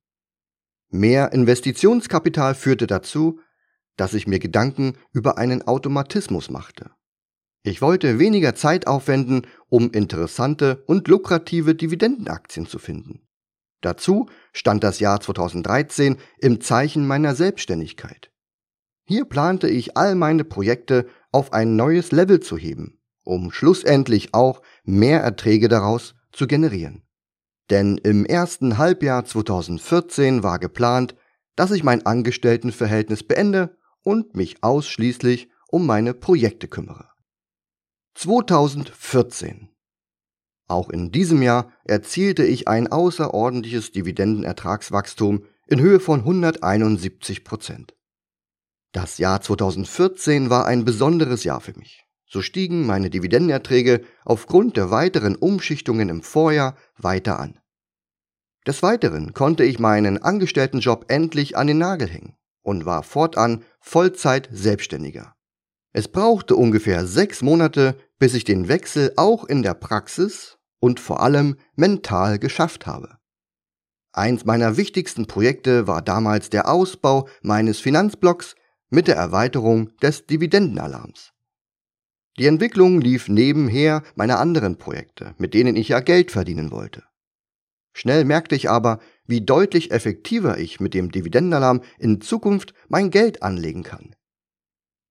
Mehr 0.90 1.32
Investitionskapital 1.32 2.56
führte 2.56 2.88
dazu, 2.88 3.40
dass 3.96 4.14
ich 4.14 4.28
mir 4.28 4.40
Gedanken 4.40 4.98
über 5.14 5.38
einen 5.38 5.62
Automatismus 5.62 6.50
machte. 6.50 6.92
Ich 7.64 7.82
wollte 7.82 8.20
weniger 8.20 8.54
Zeit 8.54 8.86
aufwenden, 8.86 9.48
um 9.70 9.92
interessante 9.92 10.84
und 10.88 11.08
lukrative 11.08 11.74
Dividendenaktien 11.74 12.68
zu 12.68 12.80
finden. 12.80 13.25
Dazu 13.86 14.26
stand 14.52 14.84
das 14.84 15.00
Jahr 15.00 15.22
2013 15.22 16.18
im 16.40 16.60
Zeichen 16.60 17.06
meiner 17.06 17.36
Selbstständigkeit. 17.36 18.32
Hier 19.08 19.26
plante 19.26 19.70
ich 19.70 19.96
all 19.96 20.16
meine 20.16 20.44
Projekte 20.44 21.06
auf 21.32 21.54
ein 21.54 21.76
neues 21.76 22.12
Level 22.12 22.40
zu 22.40 22.58
heben, 22.58 23.00
um 23.24 23.52
schlussendlich 23.52 24.34
auch 24.34 24.64
mehr 24.86 25.22
Erträge 25.22 25.68
daraus 25.68 26.16
zu 26.32 26.48
generieren. 26.48 27.04
Denn 27.70 28.00
im 28.00 28.26
ersten 28.26 28.80
Halbjahr 28.80 29.24
2014 29.24 30.42
war 30.42 30.58
geplant, 30.58 31.16
dass 31.56 31.70
ich 31.70 31.84
mein 31.84 32.08
Angestelltenverhältnis 32.08 33.22
beende 33.22 33.78
und 34.02 34.36
mich 34.36 34.64
ausschließlich 34.64 35.50
um 35.70 35.86
meine 35.86 36.16
Projekte 36.16 36.68
kümmere. 36.68 37.10
2014 38.16 39.75
auch 40.68 40.90
in 40.90 41.12
diesem 41.12 41.42
Jahr 41.42 41.72
erzielte 41.84 42.44
ich 42.44 42.68
ein 42.68 42.92
außerordentliches 42.92 43.92
Dividendenertragswachstum 43.92 45.46
in 45.68 45.80
Höhe 45.80 46.00
von 46.00 46.22
171 46.22 47.44
Prozent. 47.44 47.96
Das 48.92 49.18
Jahr 49.18 49.42
2014 49.42 50.50
war 50.50 50.66
ein 50.66 50.86
besonderes 50.86 51.44
Jahr 51.44 51.62
für 51.62 51.78
mich. 51.78 52.06
So 52.28 52.42
stiegen 52.42 52.86
meine 52.86 53.10
Dividendenerträge 53.10 54.04
aufgrund 54.24 54.78
der 54.78 54.90
weiteren 54.90 55.36
Umschichtungen 55.36 56.10
im 56.10 56.24
Vorjahr 56.24 56.76
weiter 56.98 57.40
an. 57.40 57.60
Des 58.66 58.82
Weiteren 58.82 59.34
konnte 59.34 59.64
ich 59.64 59.78
meinen 59.78 60.22
Angestelltenjob 60.22 61.06
endlich 61.10 61.56
an 61.56 61.68
den 61.68 61.78
Nagel 61.78 62.08
hängen 62.08 62.36
und 62.64 62.86
war 62.86 63.04
fortan 63.04 63.64
Vollzeit 63.80 64.50
Selbstständiger. 64.52 65.36
Es 65.94 66.08
brauchte 66.08 66.56
ungefähr 66.56 67.06
sechs 67.06 67.42
Monate, 67.42 67.96
bis 68.18 68.34
ich 68.34 68.44
den 68.44 68.68
Wechsel 68.68 69.14
auch 69.18 69.46
in 69.46 69.62
der 69.62 69.76
Praxis 69.76 70.55
und 70.86 71.00
vor 71.00 71.24
allem 71.24 71.56
mental 71.76 72.38
geschafft 72.38 72.86
habe. 72.86 73.18
Eins 74.14 74.46
meiner 74.46 74.78
wichtigsten 74.78 75.26
Projekte 75.26 75.88
war 75.88 76.04
damals 76.04 76.52
der 76.52 76.70
Ausbau 76.70 77.28
meines 77.42 77.80
Finanzblocks 77.80 78.56
mit 78.92 79.08
der 79.08 79.16
Erweiterung 79.16 79.98
des 79.98 80.28
Dividendenalarms. 80.28 81.34
Die 82.38 82.46
Entwicklung 82.46 83.02
lief 83.02 83.30
nebenher 83.30 84.04
meiner 84.14 84.38
anderen 84.38 84.78
Projekte, 84.78 85.34
mit 85.40 85.56
denen 85.56 85.76
ich 85.76 85.88
ja 85.88 86.02
Geld 86.02 86.30
verdienen 86.30 86.70
wollte. 86.70 87.02
Schnell 87.94 88.24
merkte 88.24 88.54
ich 88.54 88.70
aber, 88.70 89.00
wie 89.26 89.42
deutlich 89.42 89.90
effektiver 89.90 90.60
ich 90.60 90.80
mit 90.80 90.94
dem 90.94 91.12
Dividendenalarm 91.12 91.82
in 91.98 92.22
Zukunft 92.22 92.76
mein 92.90 93.10
Geld 93.10 93.42
anlegen 93.42 93.82
kann. 93.82 94.16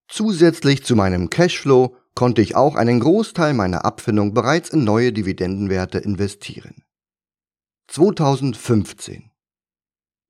Zusätzlich 0.07 0.85
zu 0.85 0.95
meinem 0.95 1.29
Cashflow 1.29 1.97
konnte 2.15 2.41
ich 2.41 2.55
auch 2.55 2.75
einen 2.75 3.01
Großteil 3.01 3.53
meiner 3.53 3.85
Abfindung 3.85 4.33
bereits 4.33 4.69
in 4.69 4.83
neue 4.83 5.11
Dividendenwerte 5.11 5.99
investieren. 5.99 6.83
2015 7.87 9.31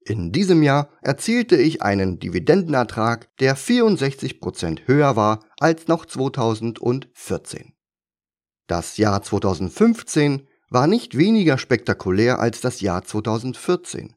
In 0.01 0.31
diesem 0.31 0.63
Jahr 0.63 0.89
erzielte 1.01 1.55
ich 1.55 1.83
einen 1.83 2.19
Dividendenertrag, 2.19 3.29
der 3.37 3.55
64% 3.55 4.87
höher 4.87 5.15
war 5.15 5.39
als 5.59 5.87
noch 5.87 6.05
2014. 6.05 7.73
Das 8.67 8.97
Jahr 8.97 9.21
2015 9.21 10.47
war 10.69 10.87
nicht 10.87 11.17
weniger 11.17 11.57
spektakulär 11.59 12.39
als 12.39 12.61
das 12.61 12.81
Jahr 12.81 13.03
2014. 13.03 14.15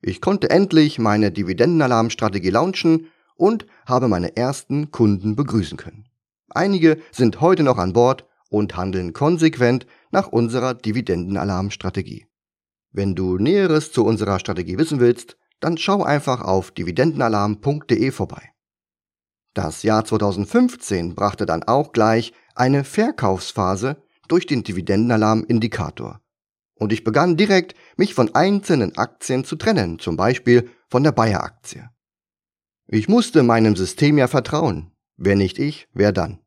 Ich 0.00 0.20
konnte 0.20 0.50
endlich 0.50 0.98
meine 0.98 1.30
Dividendenalarmstrategie 1.30 2.50
launchen 2.50 3.08
und 3.36 3.66
habe 3.86 4.08
meine 4.08 4.36
ersten 4.36 4.90
Kunden 4.90 5.36
begrüßen 5.36 5.76
können. 5.76 6.08
Einige 6.54 6.98
sind 7.10 7.40
heute 7.40 7.62
noch 7.62 7.78
an 7.78 7.92
Bord 7.92 8.26
und 8.50 8.76
handeln 8.76 9.12
konsequent 9.12 9.86
nach 10.10 10.28
unserer 10.28 10.74
Dividendenalarmstrategie. 10.74 12.26
Wenn 12.90 13.14
du 13.14 13.38
Näheres 13.38 13.92
zu 13.92 14.04
unserer 14.04 14.38
Strategie 14.38 14.78
wissen 14.78 15.00
willst, 15.00 15.38
dann 15.60 15.78
schau 15.78 16.02
einfach 16.02 16.42
auf 16.42 16.70
dividendenalarm.de 16.70 18.10
vorbei. 18.10 18.50
Das 19.54 19.82
Jahr 19.82 20.04
2015 20.04 21.14
brachte 21.14 21.46
dann 21.46 21.62
auch 21.62 21.92
gleich 21.92 22.32
eine 22.54 22.84
Verkaufsphase 22.84 24.02
durch 24.28 24.46
den 24.46 24.62
Dividendenalarm-Indikator 24.62 26.22
und 26.82 26.92
ich 26.92 27.04
begann 27.04 27.36
direkt, 27.36 27.74
mich 27.96 28.12
von 28.12 28.34
einzelnen 28.34 28.96
Aktien 28.98 29.44
zu 29.44 29.56
trennen, 29.56 29.98
zum 30.00 30.16
Beispiel 30.16 30.68
von 30.88 31.04
der 31.04 31.12
Bayer-Aktie. 31.12 31.88
Ich 32.88 33.08
musste 33.08 33.42
meinem 33.42 33.76
System 33.76 34.18
ja 34.18 34.26
vertrauen. 34.26 34.90
Wer 35.16 35.36
nicht 35.36 35.58
ich, 35.58 35.88
wer 35.94 36.12
dann? 36.12 36.40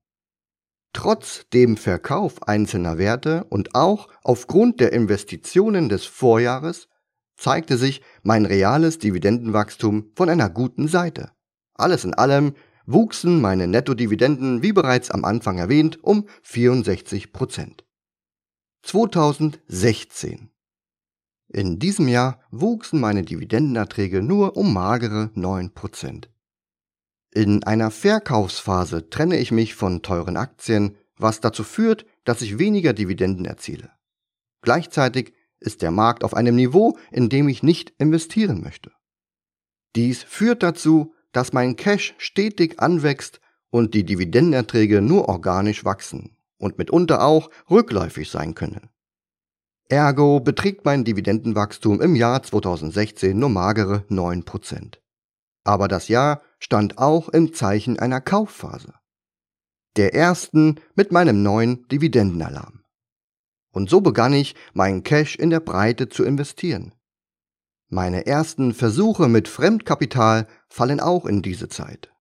Trotz 0.96 1.46
dem 1.50 1.75
Verkauf 1.75 2.48
einzelner 2.48 2.98
Werte 2.98 3.44
und 3.50 3.75
auch 3.75 4.08
aufgrund 4.24 4.80
der 4.80 4.94
Investitionen 4.94 5.90
des 5.90 6.06
Vorjahres 6.06 6.88
zeigte 7.36 7.78
sich 7.78 8.02
mein 8.24 8.46
reales 8.46 8.98
Dividendenwachstum 8.98 10.14
von 10.16 10.30
einer 10.30 10.50
guten 10.50 10.88
Seite. 10.88 11.32
Alles 11.74 12.06
in 12.06 12.14
allem 12.14 12.54
wuchsen 12.86 13.42
meine 13.42 13.68
Nettodividenden, 13.68 14.64
wie 14.64 14.72
bereits 14.72 15.12
am 15.12 15.25
Anfang 15.25 15.58
erwähnt, 15.58 16.02
um 16.02 16.30
64 16.44 17.34
Prozent. 17.34 17.84
2016. 18.84 20.50
In 21.50 21.78
diesem 21.78 22.08
Jahr 22.08 22.40
wuchsen 22.52 23.02
meine 23.02 23.24
Dividendenerträge 23.24 24.22
nur 24.22 24.56
um 24.56 24.74
magere 24.74 25.30
9%. 25.36 26.30
In 27.36 27.65
einer 27.65 27.92
Verkaufsphase 27.92 29.10
trenne 29.10 29.38
ich 29.38 29.51
mich 29.51 29.75
von 29.75 30.01
teuren 30.01 30.38
Aktien, 30.38 30.96
was 31.18 31.42
dazu 31.42 31.65
führt, 31.65 32.06
dass 32.24 32.42
ich 32.42 32.60
weniger 32.60 32.94
Dividenden 32.94 33.44
erziele. 33.44 33.92
Gleichzeitig 34.62 35.34
ist 35.60 35.82
der 35.82 35.92
Markt 35.92 36.24
auf 36.24 36.34
einem 36.34 36.56
Niveau, 36.56 36.98
in 37.12 37.27
dem 37.27 37.50
ich 37.50 37.62
nicht 37.62 37.94
investieren 37.98 38.62
möchte. 38.62 38.94
Dies 39.98 40.24
führt 40.24 40.63
dazu, 40.63 41.13
dass 41.34 41.51
mein 41.51 41.75
Cash 41.75 42.15
stetig 42.20 42.80
anwächst 42.80 43.42
und 43.70 43.94
die 43.94 44.06
Dividendenerträge 44.06 45.01
nur 45.01 45.27
organisch 45.27 45.84
wachsen 45.84 46.38
und 46.58 46.77
mitunter 46.77 47.22
auch 47.22 47.50
rückläufig 47.70 48.30
sein 48.30 48.56
können. 48.56 48.89
Ergo 49.89 50.39
beträgt 50.39 50.86
mein 50.86 51.04
Dividendenwachstum 51.04 52.01
im 52.01 52.15
Jahr 52.15 52.42
2016 52.44 53.38
nur 53.38 53.50
magere 53.50 54.06
9%. 54.10 55.00
Aber 55.65 55.89
das 55.89 56.08
Jahr 56.08 56.42
stand 56.60 56.98
auch 56.98 57.30
im 57.30 57.54
Zeichen 57.54 58.00
einer 58.00 58.22
Kaufphase. 58.22 58.94
Der 59.98 60.14
ersten 60.14 60.80
mit 60.96 61.12
meinem 61.12 61.44
neuen 61.44 61.88
Dividendenalarm. 61.88 62.84
Und 63.72 63.90
so 63.90 64.02
begann 64.02 64.34
ich, 64.34 64.56
meinen 64.74 65.04
Cash 65.04 65.36
in 65.36 65.50
der 65.50 65.60
Breite 65.60 66.10
zu 66.10 66.24
investieren. 66.24 66.94
Meine 67.89 68.26
ersten 68.26 68.74
Versuche 68.74 69.28
mit 69.28 69.48
Fremdkapital 69.48 70.48
fallen 70.70 71.00
auch 71.00 71.26
in 71.26 71.41
diese 71.41 71.70
Zeit. 71.70 72.12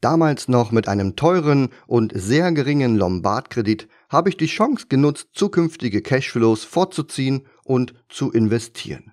Damals 0.00 0.46
noch 0.46 0.70
mit 0.70 0.86
einem 0.86 1.16
teuren 1.16 1.70
und 1.86 2.12
sehr 2.14 2.52
geringen 2.52 2.96
Lombardkredit 2.96 3.88
habe 4.08 4.28
ich 4.28 4.36
die 4.36 4.46
Chance 4.46 4.86
genutzt, 4.88 5.30
zukünftige 5.32 6.02
Cashflows 6.02 6.64
vorzuziehen 6.64 7.46
und 7.64 7.94
zu 8.08 8.30
investieren. 8.30 9.12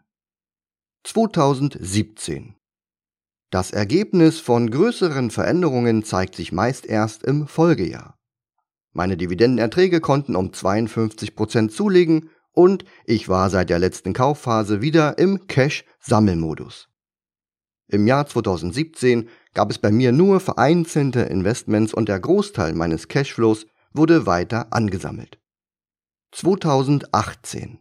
2017 1.04 2.56
Das 3.56 3.72
Ergebnis 3.72 4.42
von 4.42 4.70
größeren 4.70 5.32
Veränderungen 5.32 6.04
zeigt 6.04 6.36
sich 6.36 6.52
meist 6.52 6.86
erst 6.86 7.24
im 7.24 7.48
Folgejahr. 7.48 8.20
Meine 8.92 9.16
Dividendenerträge 9.16 10.02
konnten 10.02 10.36
um 10.36 10.50
52% 10.50 11.70
zulegen 11.70 12.30
und 12.52 12.84
ich 13.06 13.30
war 13.30 13.50
seit 13.50 13.70
der 13.70 13.80
letzten 13.80 14.12
Kaufphase 14.12 14.82
wieder 14.82 15.18
im 15.20 15.48
Cash-Sammelmodus. 15.48 16.90
Im 17.88 18.08
Jahr 18.08 18.28
2017 18.28 19.30
gab 19.54 19.72
es 19.72 19.78
bei 19.78 19.90
mir 19.90 20.12
nur 20.12 20.42
vereinzelte 20.42 21.22
Investments 21.22 21.94
und 21.94 22.10
der 22.10 22.20
Großteil 22.20 22.74
meines 22.74 23.08
Cashflows 23.08 23.68
wurde 23.94 24.26
weiter 24.26 24.74
angesammelt. 24.74 25.40
2018 26.34 27.80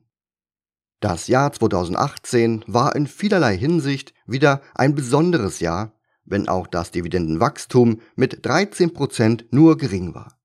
Das 1.04 1.28
Jahr 1.28 1.52
2018 1.52 2.64
war 2.66 2.96
in 2.96 3.06
vielerlei 3.06 3.58
Hinsicht 3.58 4.14
wieder 4.26 4.62
ein 4.74 4.94
besonderes 4.94 5.60
Jahr, 5.60 5.92
wenn 6.24 6.48
auch 6.48 6.66
das 6.66 6.92
Dividendenwachstum 6.92 8.00
mit 8.16 8.46
13% 8.46 9.44
nur 9.50 9.76
gering 9.76 10.14
war. 10.14 10.38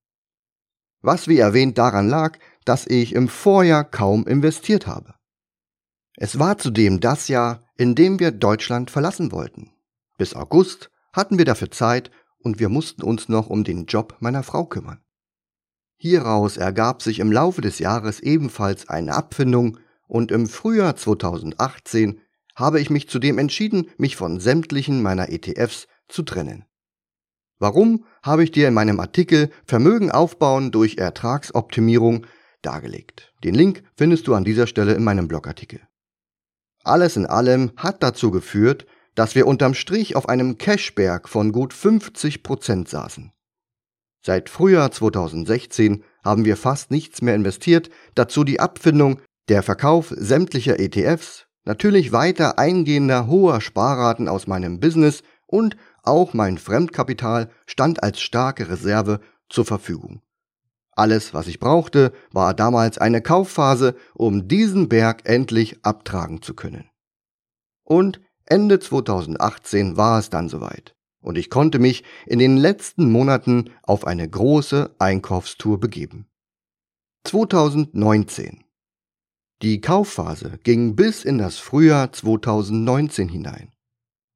Was 1.01 1.29
wie 1.29 1.37
erwähnt 1.37 1.77
daran 1.77 2.09
lag, 2.09 2.37
dass 2.65 2.85
ich 2.85 3.15
im 3.15 3.29
Vorjahr 3.29 3.85
kaum 3.85 4.27
investiert 4.27 4.85
habe. 4.85 5.13
Es 6.17 6.39
war 6.39 6.57
zudem 6.57 6.99
das 6.99 7.29
Jahr, 7.29 7.63
in 7.77 7.95
dem 7.95 8.19
wir 8.19 8.31
Deutschland 8.31 8.91
verlassen 8.91 9.31
wollten. 9.31 9.71
Bis 10.17 10.33
August 10.33 10.91
hatten 11.13 11.37
wir 11.37 11.45
dafür 11.45 11.71
Zeit 11.71 12.11
und 12.39 12.59
wir 12.59 12.67
mussten 12.67 13.03
uns 13.03 13.29
noch 13.29 13.49
um 13.49 13.63
den 13.63 13.85
Job 13.85 14.17
meiner 14.19 14.43
Frau 14.43 14.65
kümmern. 14.65 14.99
Hieraus 15.95 16.57
ergab 16.57 17.01
sich 17.01 17.19
im 17.19 17.31
Laufe 17.31 17.61
des 17.61 17.79
Jahres 17.79 18.19
ebenfalls 18.19 18.89
eine 18.89 19.13
Abfindung 19.13 19.77
und 20.09 20.31
im 20.31 20.47
Frühjahr 20.47 20.97
2018 20.97 22.19
habe 22.55 22.81
ich 22.81 22.89
mich 22.89 23.07
zudem 23.07 23.37
entschieden, 23.37 23.89
mich 23.97 24.17
von 24.17 24.41
sämtlichen 24.41 25.01
meiner 25.01 25.29
ETFs 25.29 25.87
zu 26.09 26.23
trennen. 26.23 26.65
Warum 27.59 28.03
habe 28.21 28.43
ich 28.43 28.51
dir 28.51 28.67
in 28.67 28.73
meinem 28.73 28.99
Artikel 28.99 29.49
Vermögen 29.65 30.11
aufbauen 30.11 30.71
durch 30.71 30.97
Ertragsoptimierung 30.97 32.25
dargelegt. 32.61 33.33
Den 33.43 33.55
Link 33.55 33.83
findest 33.95 34.27
du 34.27 34.35
an 34.35 34.43
dieser 34.43 34.67
Stelle 34.67 34.93
in 34.93 35.03
meinem 35.03 35.27
Blogartikel. 35.27 35.81
Alles 36.83 37.15
in 37.15 37.25
allem 37.25 37.71
hat 37.77 38.03
dazu 38.03 38.31
geführt, 38.31 38.85
dass 39.15 39.35
wir 39.35 39.47
unterm 39.47 39.73
Strich 39.73 40.15
auf 40.15 40.29
einem 40.29 40.57
Cashberg 40.57 41.27
von 41.27 41.51
gut 41.51 41.73
50% 41.73 42.87
saßen. 42.87 43.31
Seit 44.21 44.49
Frühjahr 44.49 44.91
2016 44.91 46.03
haben 46.23 46.45
wir 46.45 46.57
fast 46.57 46.91
nichts 46.91 47.21
mehr 47.21 47.35
investiert, 47.35 47.89
dazu 48.15 48.43
die 48.43 48.59
Abfindung, 48.59 49.21
der 49.49 49.63
Verkauf 49.63 50.13
sämtlicher 50.15 50.79
ETFs, 50.79 51.47
natürlich 51.65 52.11
weiter 52.11 52.57
eingehender 52.57 53.27
hoher 53.27 53.61
Sparraten 53.61 54.27
aus 54.27 54.47
meinem 54.47 54.79
Business 54.79 55.23
und 55.45 55.75
auch 56.03 56.33
mein 56.33 56.57
Fremdkapital 56.57 57.49
stand 57.65 58.03
als 58.03 58.21
starke 58.21 58.69
Reserve 58.69 59.19
zur 59.49 59.65
Verfügung. 59.65 60.21
Alles, 60.91 61.33
was 61.33 61.47
ich 61.47 61.59
brauchte, 61.59 62.13
war 62.31 62.53
damals 62.53 62.97
eine 62.97 63.21
Kaufphase, 63.21 63.95
um 64.13 64.47
diesen 64.47 64.89
Berg 64.89 65.21
endlich 65.27 65.83
abtragen 65.83 66.41
zu 66.41 66.53
können. 66.53 66.89
Und 67.83 68.21
Ende 68.45 68.79
2018 68.79 69.97
war 69.97 70.19
es 70.19 70.29
dann 70.29 70.49
soweit 70.49 70.95
und 71.21 71.37
ich 71.37 71.49
konnte 71.49 71.79
mich 71.79 72.03
in 72.25 72.39
den 72.39 72.57
letzten 72.57 73.11
Monaten 73.11 73.71
auf 73.83 74.05
eine 74.07 74.27
große 74.27 74.95
Einkaufstour 74.99 75.79
begeben. 75.79 76.27
2019 77.25 78.63
Die 79.61 79.81
Kaufphase 79.81 80.57
ging 80.63 80.95
bis 80.95 81.25
in 81.25 81.37
das 81.37 81.57
Frühjahr 81.57 82.13
2019 82.13 83.27
hinein. 83.27 83.73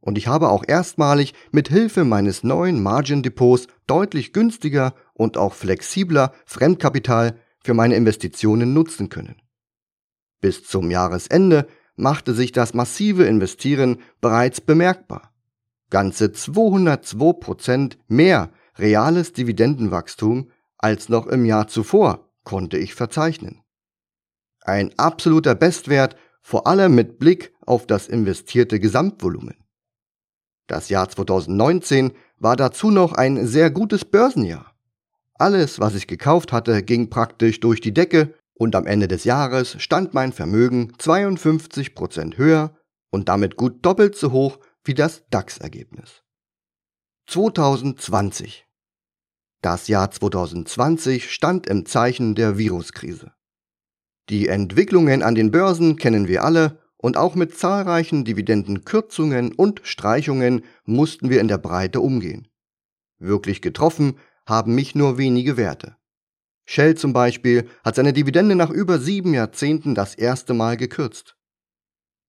Und 0.02 0.18
ich 0.18 0.28
habe 0.28 0.50
auch 0.50 0.66
erstmalig 0.68 1.34
mit 1.52 1.70
Hilfe 1.70 2.04
meines 2.04 2.44
neuen 2.44 2.84
Margin 2.84 3.24
Depots 3.24 3.68
deutlich 3.88 4.34
günstiger 4.34 4.94
und 5.14 5.38
auch 5.38 5.54
flexibler 5.54 6.34
Fremdkapital 6.46 7.40
für 7.64 7.74
meine 7.74 7.96
Investitionen 7.96 8.74
nutzen 8.74 9.08
können. 9.08 9.42
Bis 10.42 10.66
zum 10.66 10.92
Jahresende 10.92 11.68
machte 11.96 12.34
sich 12.34 12.52
das 12.52 12.74
massive 12.74 13.24
Investieren 13.24 14.00
bereits 14.20 14.60
bemerkbar. 14.60 15.32
Ganze 15.90 16.26
202% 16.26 17.94
mehr 18.10 18.50
reales 18.76 19.32
Dividendenwachstum 19.32 20.50
als 20.78 21.08
noch 21.08 21.28
im 21.28 21.46
Jahr 21.46 21.70
zuvor 21.70 22.30
konnte 22.44 22.78
ich 22.78 22.94
verzeichnen. 22.94 23.63
Ein 24.66 24.98
absoluter 24.98 25.56
Bestwert, 25.56 26.16
vor 26.42 26.68
allem 26.68 26.96
mit 26.96 27.20
Blick 27.20 27.54
auf 27.66 27.86
das 27.86 28.08
investierte 28.08 28.80
Gesamtvolumen. 28.80 29.56
Das 30.68 30.90
Jahr 30.90 31.10
2019 31.10 32.14
war 32.38 32.56
dazu 32.56 32.90
noch 32.90 33.14
ein 33.14 33.46
sehr 33.46 33.70
gutes 33.72 34.06
Börsenjahr. 34.06 34.74
Alles, 35.36 35.80
was 35.80 35.96
ich 35.96 36.08
gekauft 36.08 36.54
hatte, 36.54 36.84
ging 36.84 37.10
praktisch 37.10 37.60
durch 37.60 37.82
die 37.82 37.94
Decke 37.94 38.34
und 38.54 38.76
am 38.76 38.86
Ende 38.86 39.08
des 39.08 39.24
Jahres 39.26 39.82
stand 39.82 40.14
mein 40.14 40.32
Vermögen 40.32 40.94
52% 40.98 42.38
höher 42.38 42.78
und 43.12 43.30
damit 43.30 43.58
gut 43.58 43.86
doppelt 43.86 44.16
so 44.16 44.32
hoch 44.32 44.60
wie 44.86 44.94
das 44.94 45.24
DAX-Ergebnis. 45.30 46.24
2020 47.28 48.66
Das 49.62 49.88
Jahr 49.88 50.12
2020 50.12 51.32
stand 51.32 51.68
im 51.68 51.86
Zeichen 51.86 52.36
der 52.36 52.58
Viruskrise. 52.58 53.34
Die 54.30 54.48
Entwicklungen 54.48 55.22
an 55.22 55.36
den 55.36 55.52
Börsen 55.52 55.98
kennen 55.98 56.28
wir 56.28 56.44
alle 56.44 56.80
und 56.98 57.18
auch 57.18 57.36
mit 57.36 57.58
zahlreichen 57.58 58.24
Dividendenkürzungen 58.24 59.54
und 59.54 59.82
Streichungen 59.84 60.64
mussten 60.86 61.30
wir 61.30 61.42
in 61.42 61.50
der 61.50 61.58
Breite 61.58 62.00
umgehen. 62.00 62.48
Wirklich 63.20 63.62
getroffen 63.62 64.18
haben 64.46 64.76
mich 64.76 64.96
nur 64.96 65.18
wenige 65.18 65.58
Werte. 65.58 65.98
Shell 66.66 66.96
zum 66.96 67.12
Beispiel 67.12 67.68
hat 67.84 67.96
seine 67.96 68.14
Dividende 68.14 68.56
nach 68.56 68.70
über 68.70 69.00
sieben 69.00 69.34
Jahrzehnten 69.34 69.96
das 69.96 70.16
erste 70.16 70.54
Mal 70.54 70.78
gekürzt. 70.78 71.36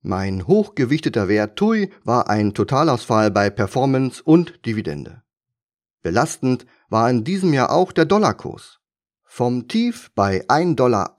Mein 0.03 0.47
hochgewichteter 0.47 1.29
Wert 1.29 1.57
TUI 1.57 1.91
war 2.03 2.29
ein 2.29 2.53
Totalausfall 2.53 3.31
bei 3.31 3.49
Performance 3.49 4.23
und 4.23 4.67
Dividende. 4.67 5.23
Belastend 6.03 6.67
war 6.91 7.09
in 7.09 7.25
diesem 7.25 7.55
Jahr 7.55 7.71
auch 7.71 7.93
der 7.93 8.05
Dollarkurs. 8.05 8.81
Vom 9.23 9.69
Tief 9.69 10.11
bei 10.15 10.45
1,08 10.49 10.75
Dollar 10.75 11.17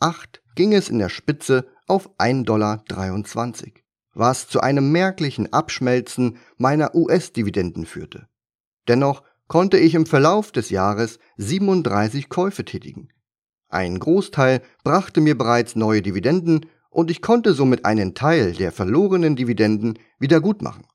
ging 0.55 0.73
es 0.73 0.89
in 0.89 0.99
der 0.99 1.09
Spitze 1.09 1.67
auf 1.87 2.09
1,23 2.17 2.43
Dollar, 2.45 2.83
was 4.13 4.47
zu 4.47 4.61
einem 4.61 4.91
merklichen 4.91 5.51
Abschmelzen 5.53 6.37
meiner 6.57 6.95
US-Dividenden 6.95 7.85
führte. 7.85 8.27
Dennoch 8.87 9.23
konnte 9.47 9.77
ich 9.77 9.93
im 9.93 10.05
Verlauf 10.05 10.51
des 10.51 10.69
Jahres 10.69 11.19
37 11.37 12.29
Käufe 12.29 12.65
tätigen. 12.65 13.09
Ein 13.67 13.99
Großteil 13.99 14.61
brachte 14.83 15.21
mir 15.21 15.37
bereits 15.37 15.75
neue 15.75 16.01
Dividenden 16.01 16.65
und 16.89 17.11
ich 17.11 17.21
konnte 17.21 17.53
somit 17.53 17.83
einen 17.85 18.15
Teil 18.15 18.53
der 18.53 18.71
verlorenen 18.71 19.35
Dividenden 19.35 19.99
wieder 20.17 20.39
gut 20.39 20.61
machen. 20.61 20.87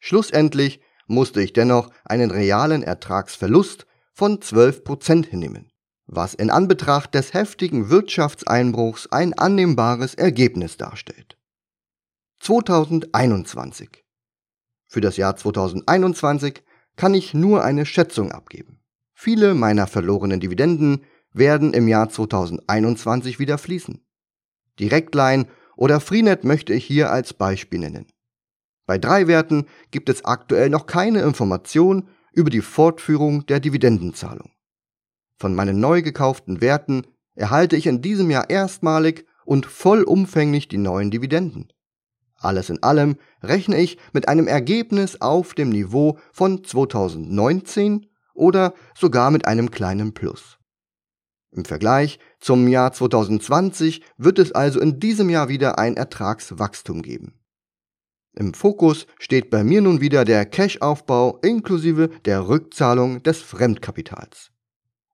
Schlussendlich 0.00 0.80
musste 1.06 1.42
ich 1.42 1.52
dennoch 1.52 1.90
einen 2.04 2.30
realen 2.30 2.82
Ertragsverlust 2.82 3.86
von 4.12 4.38
12% 4.38 5.26
hinnehmen, 5.26 5.70
was 6.06 6.34
in 6.34 6.50
Anbetracht 6.50 7.14
des 7.14 7.34
heftigen 7.34 7.90
Wirtschaftseinbruchs 7.90 9.08
ein 9.08 9.34
annehmbares 9.34 10.14
Ergebnis 10.14 10.76
darstellt. 10.76 11.36
2021 12.40 14.04
Für 14.86 15.00
das 15.00 15.16
Jahr 15.16 15.36
2021 15.36 16.62
kann 16.96 17.14
ich 17.14 17.34
nur 17.34 17.64
eine 17.64 17.86
Schätzung 17.86 18.30
abgeben. 18.30 18.80
Viele 19.12 19.54
meiner 19.54 19.86
verlorenen 19.86 20.40
Dividenden 20.40 21.04
werden 21.32 21.74
im 21.74 21.88
Jahr 21.88 22.08
2021 22.08 23.38
wieder 23.38 23.58
fließen. 23.58 24.04
Directline 24.78 25.46
oder 25.76 26.00
Freenet 26.00 26.44
möchte 26.44 26.72
ich 26.72 26.84
hier 26.84 27.10
als 27.10 27.34
Beispiel 27.34 27.80
nennen. 27.80 28.06
Bei 28.86 28.98
drei 28.98 29.26
Werten 29.26 29.66
gibt 29.90 30.08
es 30.08 30.24
aktuell 30.24 30.70
noch 30.70 30.86
keine 30.86 31.22
Information 31.22 32.08
über 32.32 32.50
die 32.50 32.60
Fortführung 32.60 33.44
der 33.46 33.60
Dividendenzahlung. 33.60 34.50
Von 35.38 35.54
meinen 35.54 35.80
neu 35.80 36.02
gekauften 36.02 36.60
Werten 36.60 37.06
erhalte 37.34 37.76
ich 37.76 37.86
in 37.86 38.02
diesem 38.02 38.30
Jahr 38.30 38.48
erstmalig 38.48 39.26
und 39.44 39.66
vollumfänglich 39.66 40.68
die 40.68 40.78
neuen 40.78 41.10
Dividenden. 41.10 41.72
Alles 42.38 42.70
in 42.70 42.82
allem 42.82 43.16
rechne 43.42 43.78
ich 43.78 43.98
mit 44.12 44.28
einem 44.28 44.46
Ergebnis 44.46 45.20
auf 45.20 45.54
dem 45.54 45.70
Niveau 45.70 46.18
von 46.32 46.64
2019 46.64 48.06
oder 48.34 48.74
sogar 48.94 49.30
mit 49.30 49.46
einem 49.46 49.70
kleinen 49.70 50.12
Plus. 50.12 50.58
Im 51.50 51.64
Vergleich 51.64 52.18
zum 52.38 52.68
Jahr 52.68 52.92
2020 52.92 54.02
wird 54.18 54.38
es 54.38 54.52
also 54.52 54.80
in 54.80 55.00
diesem 55.00 55.30
Jahr 55.30 55.48
wieder 55.48 55.78
ein 55.78 55.96
Ertragswachstum 55.96 57.00
geben. 57.00 57.40
Im 58.34 58.52
Fokus 58.52 59.06
steht 59.18 59.48
bei 59.48 59.64
mir 59.64 59.80
nun 59.80 60.02
wieder 60.02 60.26
der 60.26 60.44
Cash-Aufbau 60.44 61.38
inklusive 61.38 62.08
der 62.26 62.48
Rückzahlung 62.48 63.22
des 63.22 63.40
Fremdkapitals. 63.40 64.50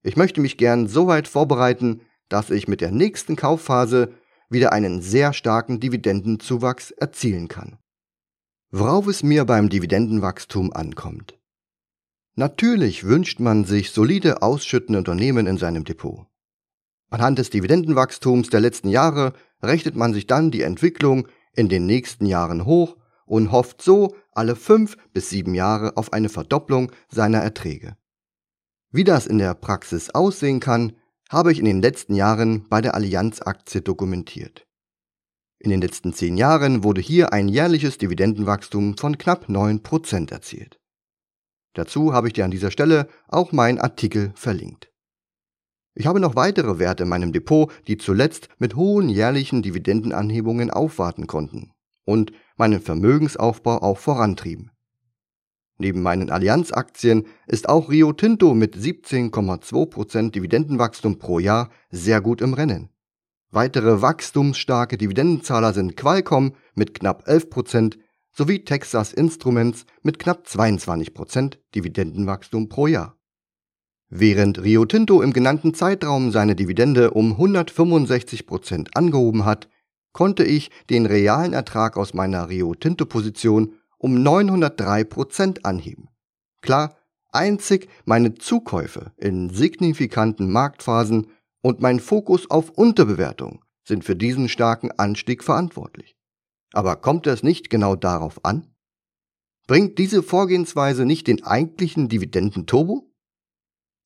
Ich 0.03 0.17
möchte 0.17 0.41
mich 0.41 0.57
gern 0.57 0.89
so 0.89 1.07
weit 1.07 1.29
vorbereiten, 1.29 2.01
dass 2.29 2.51
ich 2.51 2.67
mit 2.67 2.81
der 2.81 2.91
nächsten 2.91 3.37
Kaufphase 3.37 4.13
wieder 4.49 4.73
einen 4.73 5.01
sehr 5.01 5.33
starken 5.33 5.81
Dividendenzuwachs 5.81 6.91
erzielen 6.91 7.49
kann. 7.49 7.79
Worauf 8.71 9.07
es 9.07 9.23
mir 9.23 9.45
beim 9.45 9.69
Dividendenwachstum 9.69 10.73
ankommt. 10.73 11.39
Natürlich 12.35 13.05
wünscht 13.05 13.41
man 13.41 13.65
sich 13.65 13.91
solide 13.91 14.43
ausschüttende 14.43 14.99
Unternehmen 14.99 15.47
in 15.47 15.59
seinem 15.59 15.85
Depot. 15.85 16.27
Anhand 17.11 17.39
des 17.39 17.51
Dividendenwachstums 17.51 18.49
der 18.49 18.61
letzten 18.61 18.89
Jahre 18.89 19.35
rechnet 19.63 19.97
man 19.97 20.15
sich 20.15 20.27
dann 20.27 20.51
die 20.51 20.63
Entwicklung 20.63 21.29
in 21.55 21.69
den 21.69 21.85
nächsten 21.85 22.25
Jahren 22.25 22.65
hoch 22.65 22.97
und 23.27 23.53
hofft 23.53 23.83
so 23.83 24.17
alle 24.33 24.57
fünf 24.57 24.97
bis 25.13 25.29
sieben 25.29 25.55
Jahre 25.55 25.99
auf 25.99 26.15
eine 26.15 26.31
Verdopplung 26.31 26.91
seiner 27.09 27.39
Erträge. 27.39 27.97
Wie 28.95 29.05
das 29.05 29.27
in 29.27 29.39
der 29.39 29.55
Praxis 29.55 30.11
aussehen 30.11 30.61
kann, 30.61 30.93
habe 31.31 31.51
ich 31.51 31.59
in 31.59 31.65
den 31.65 31.81
letzten 31.81 32.15
Jahren 32.15 32.69
bei 32.69 32.83
der 32.83 32.95
Allianz-Aktie 32.95 33.81
dokumentiert. 33.81 34.67
In 35.59 35.71
den 35.71 35.81
letzten 35.81 36.13
zehn 36.13 36.37
Jahren 36.37 36.85
wurde 36.85 37.01
hier 37.01 37.33
ein 37.33 37.49
jährliches 37.49 37.97
Dividendenwachstum 37.97 38.99
von 38.99 39.17
knapp 39.17 39.49
9% 39.49 40.31
erzielt. 40.31 40.79
Dazu 41.73 42.13
habe 42.13 42.27
ich 42.27 42.35
dir 42.35 42.45
an 42.45 42.51
dieser 42.51 42.71
Stelle 42.71 43.09
auch 43.29 43.53
meinen 43.53 43.79
Artikel 43.79 44.33
verlinkt. 44.35 44.91
Ich 45.95 46.07
habe 46.07 46.21
noch 46.21 46.37
weitere 46.37 46.79
Werte 46.79 47.05
in 47.05 47.09
meinem 47.09 47.33
Depot, 47.33 47.73
die 47.87 47.97
zuletzt 47.97 48.49
mit 48.59 48.77
hohen 48.77 49.09
jährlichen 49.09 49.63
Dividendenanhebungen 49.63 50.71
aufwarten 50.71 51.27
konnten 51.27 51.73
und 52.05 52.33
meinen 52.57 52.83
Vermögensaufbau 52.83 53.79
auch 53.81 53.99
vorantrieben. 53.99 54.71
Neben 55.83 56.01
meinen 56.01 56.31
Allianz-Aktien 56.31 57.27
ist 57.49 57.69
auch 57.69 57.91
Rio 57.91 58.13
Tinto 58.13 58.55
mit 58.55 58.77
17,2% 58.77 60.31
Dividendenwachstum 60.31 61.19
pro 61.19 61.41
Jahr 61.41 61.71
sehr 61.91 62.21
gut 62.21 62.41
im 62.41 62.55
Rennen. 62.55 62.89
Weitere 63.51 64.01
wachstumsstarke 64.01 64.97
Dividendenzahler 64.97 65.73
sind 65.73 65.97
Qualcomm 65.97 66.53
mit 66.77 66.95
knapp 66.95 67.27
11% 67.27 67.99
sowie 68.31 68.61
Texas 68.65 69.13
Instruments 69.13 69.85
mit 70.03 70.21
knapp 70.21 70.47
22% 70.47 71.59
Dividendenwachstum 71.75 72.69
pro 72.69 72.87
Jahr. 72.87 73.17
Während 74.09 74.63
Rio 74.63 74.85
Tinto 74.85 75.21
im 75.21 75.33
genannten 75.33 75.75
Zeitraum 75.75 76.31
seine 76.31 76.55
Dividende 76.55 77.11
um 77.11 77.33
165% 77.41 78.95
angehoben 78.95 79.45
hat, 79.45 79.69
konnte 80.13 80.45
ich 80.45 80.71
den 80.91 81.07
realen 81.07 81.53
Ertrag 81.53 81.97
aus 81.97 82.15
meiner 82.15 82.49
Rio 82.51 82.73
Tinto 82.77 83.05
Position 83.05 83.75
um 84.03 84.17
903% 84.17 85.63
anheben. 85.63 86.09
Klar, 86.61 86.97
einzig 87.31 87.89
meine 88.05 88.35
Zukäufe 88.35 89.13
in 89.17 89.49
signifikanten 89.49 90.51
Marktphasen 90.51 91.29
und 91.63 91.81
mein 91.81 92.01
Fokus 92.01 92.51
auf 92.51 92.71
Unterbewertung 92.71 93.65
sind 93.87 94.05
für 94.05 94.17
diesen 94.17 94.49
starken 94.49 94.91
Anstieg 94.91 95.45
verantwortlich. 95.45 96.17
Aber 96.73 96.97
kommt 96.97 97.27
es 97.27 97.43
nicht 97.43 97.71
genau 97.71 97.95
darauf 97.95 98.45
an? 98.45 98.67
Bringt 99.69 99.99
diese 99.99 100.23
Vorgehensweise 100.23 101.05
nicht 101.07 101.29
den 101.29 101.45
eigentlichen 101.45 102.09
Dividendenturbo? 102.09 103.09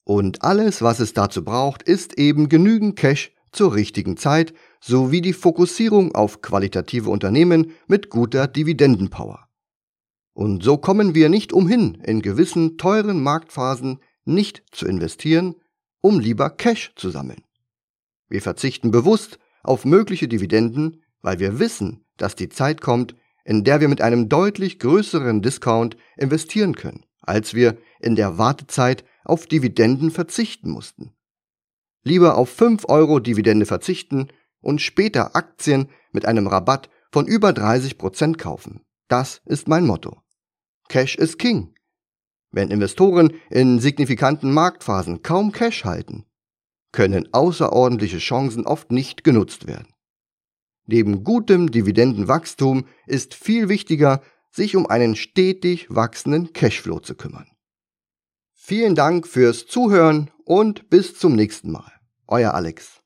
Und 0.05 0.43
alles, 0.43 0.83
was 0.83 1.01
es 1.01 1.15
dazu 1.15 1.43
braucht, 1.43 1.83
ist 1.83 2.19
eben 2.19 2.49
genügend 2.51 2.97
Cash 2.97 3.33
zur 3.51 3.75
richtigen 3.75 4.19
Zeit 4.19 4.53
sowie 4.81 5.23
die 5.23 5.33
Fokussierung 5.33 6.15
auf 6.15 6.43
qualitative 6.43 7.09
Unternehmen 7.09 7.73
mit 7.87 8.11
guter 8.11 8.47
Dividendenpower. 8.47 9.46
Und 10.37 10.63
so 10.63 10.77
kommen 10.77 11.15
wir 11.15 11.31
nicht 11.31 11.55
umhin, 11.55 11.95
in 12.05 12.21
gewissen 12.21 12.77
teuren 12.77 13.23
Marktphasen 13.23 14.01
nicht 14.27 14.65
zu 14.71 14.85
investieren, 14.87 15.55
um 16.03 16.21
lieber 16.21 16.51
Cash 16.51 16.93
zu 16.95 17.09
sammeln. 17.09 17.43
Wir 18.29 18.43
verzichten 18.43 18.91
bewusst 18.91 19.39
auf 19.63 19.87
mögliche 19.87 20.29
Dividenden, 20.29 21.03
weil 21.23 21.39
wir 21.39 21.59
wissen, 21.59 22.05
dass 22.19 22.37
die 22.37 22.51
Zeit 22.51 22.83
kommt, 22.83 23.15
in 23.47 23.65
der 23.65 23.81
wir 23.81 23.89
mit 23.89 24.03
einem 24.03 24.29
deutlich 24.29 24.79
größeren 24.79 25.41
Discount 25.41 25.97
investieren 26.19 26.75
können, 26.75 27.07
als 27.23 27.55
wir 27.55 27.79
in 27.99 28.15
der 28.15 28.37
Wartezeit 28.37 29.05
auf 29.25 29.47
Dividenden 29.47 30.11
verzichten 30.11 30.69
mussten. 30.71 31.15
Lieber 32.03 32.37
auf 32.37 32.51
5 32.51 32.91
Euro 32.91 33.21
Dividende 33.21 33.65
verzichten 33.65 34.29
und 34.61 34.83
später 34.83 35.35
Aktien 35.35 35.89
mit 36.13 36.27
einem 36.27 36.47
Rabatt 36.47 36.91
von 37.11 37.27
über 37.27 37.55
30 37.55 37.97
Prozent 37.97 38.37
kaufen. 38.37 38.83
Das 39.09 39.41
ist 39.47 39.67
mein 39.67 39.87
Motto. 39.87 40.21
Cash 40.89 41.17
is 41.17 41.39
King. 41.39 41.75
Wenn 42.51 42.71
Investoren 42.71 43.33
in 43.51 43.81
signifikanten 43.81 44.53
Marktphasen 44.53 45.23
kaum 45.23 45.53
Cash 45.53 45.85
halten, 45.85 46.25
können 46.93 47.29
außerordentliche 47.33 48.19
Chancen 48.19 48.67
oft 48.67 48.91
nicht 48.91 49.25
genutzt 49.25 49.67
werden. 49.67 49.93
Neben 50.87 51.25
gutem 51.25 51.71
Dividendenwachstum 51.71 52.87
ist 53.07 53.35
viel 53.35 53.69
wichtiger, 53.69 54.23
sich 54.51 54.77
um 54.77 54.87
einen 54.87 55.17
stetig 55.17 55.89
wachsenden 55.91 56.53
Cashflow 56.53 57.01
zu 57.01 57.15
kümmern. 57.15 57.49
Vielen 58.55 58.95
Dank 58.95 59.27
fürs 59.27 59.67
Zuhören 59.67 60.31
und 60.45 60.89
bis 60.89 61.19
zum 61.19 61.35
nächsten 61.35 61.71
Mal. 61.71 61.93
Euer 62.27 62.55
Alex. 62.55 63.03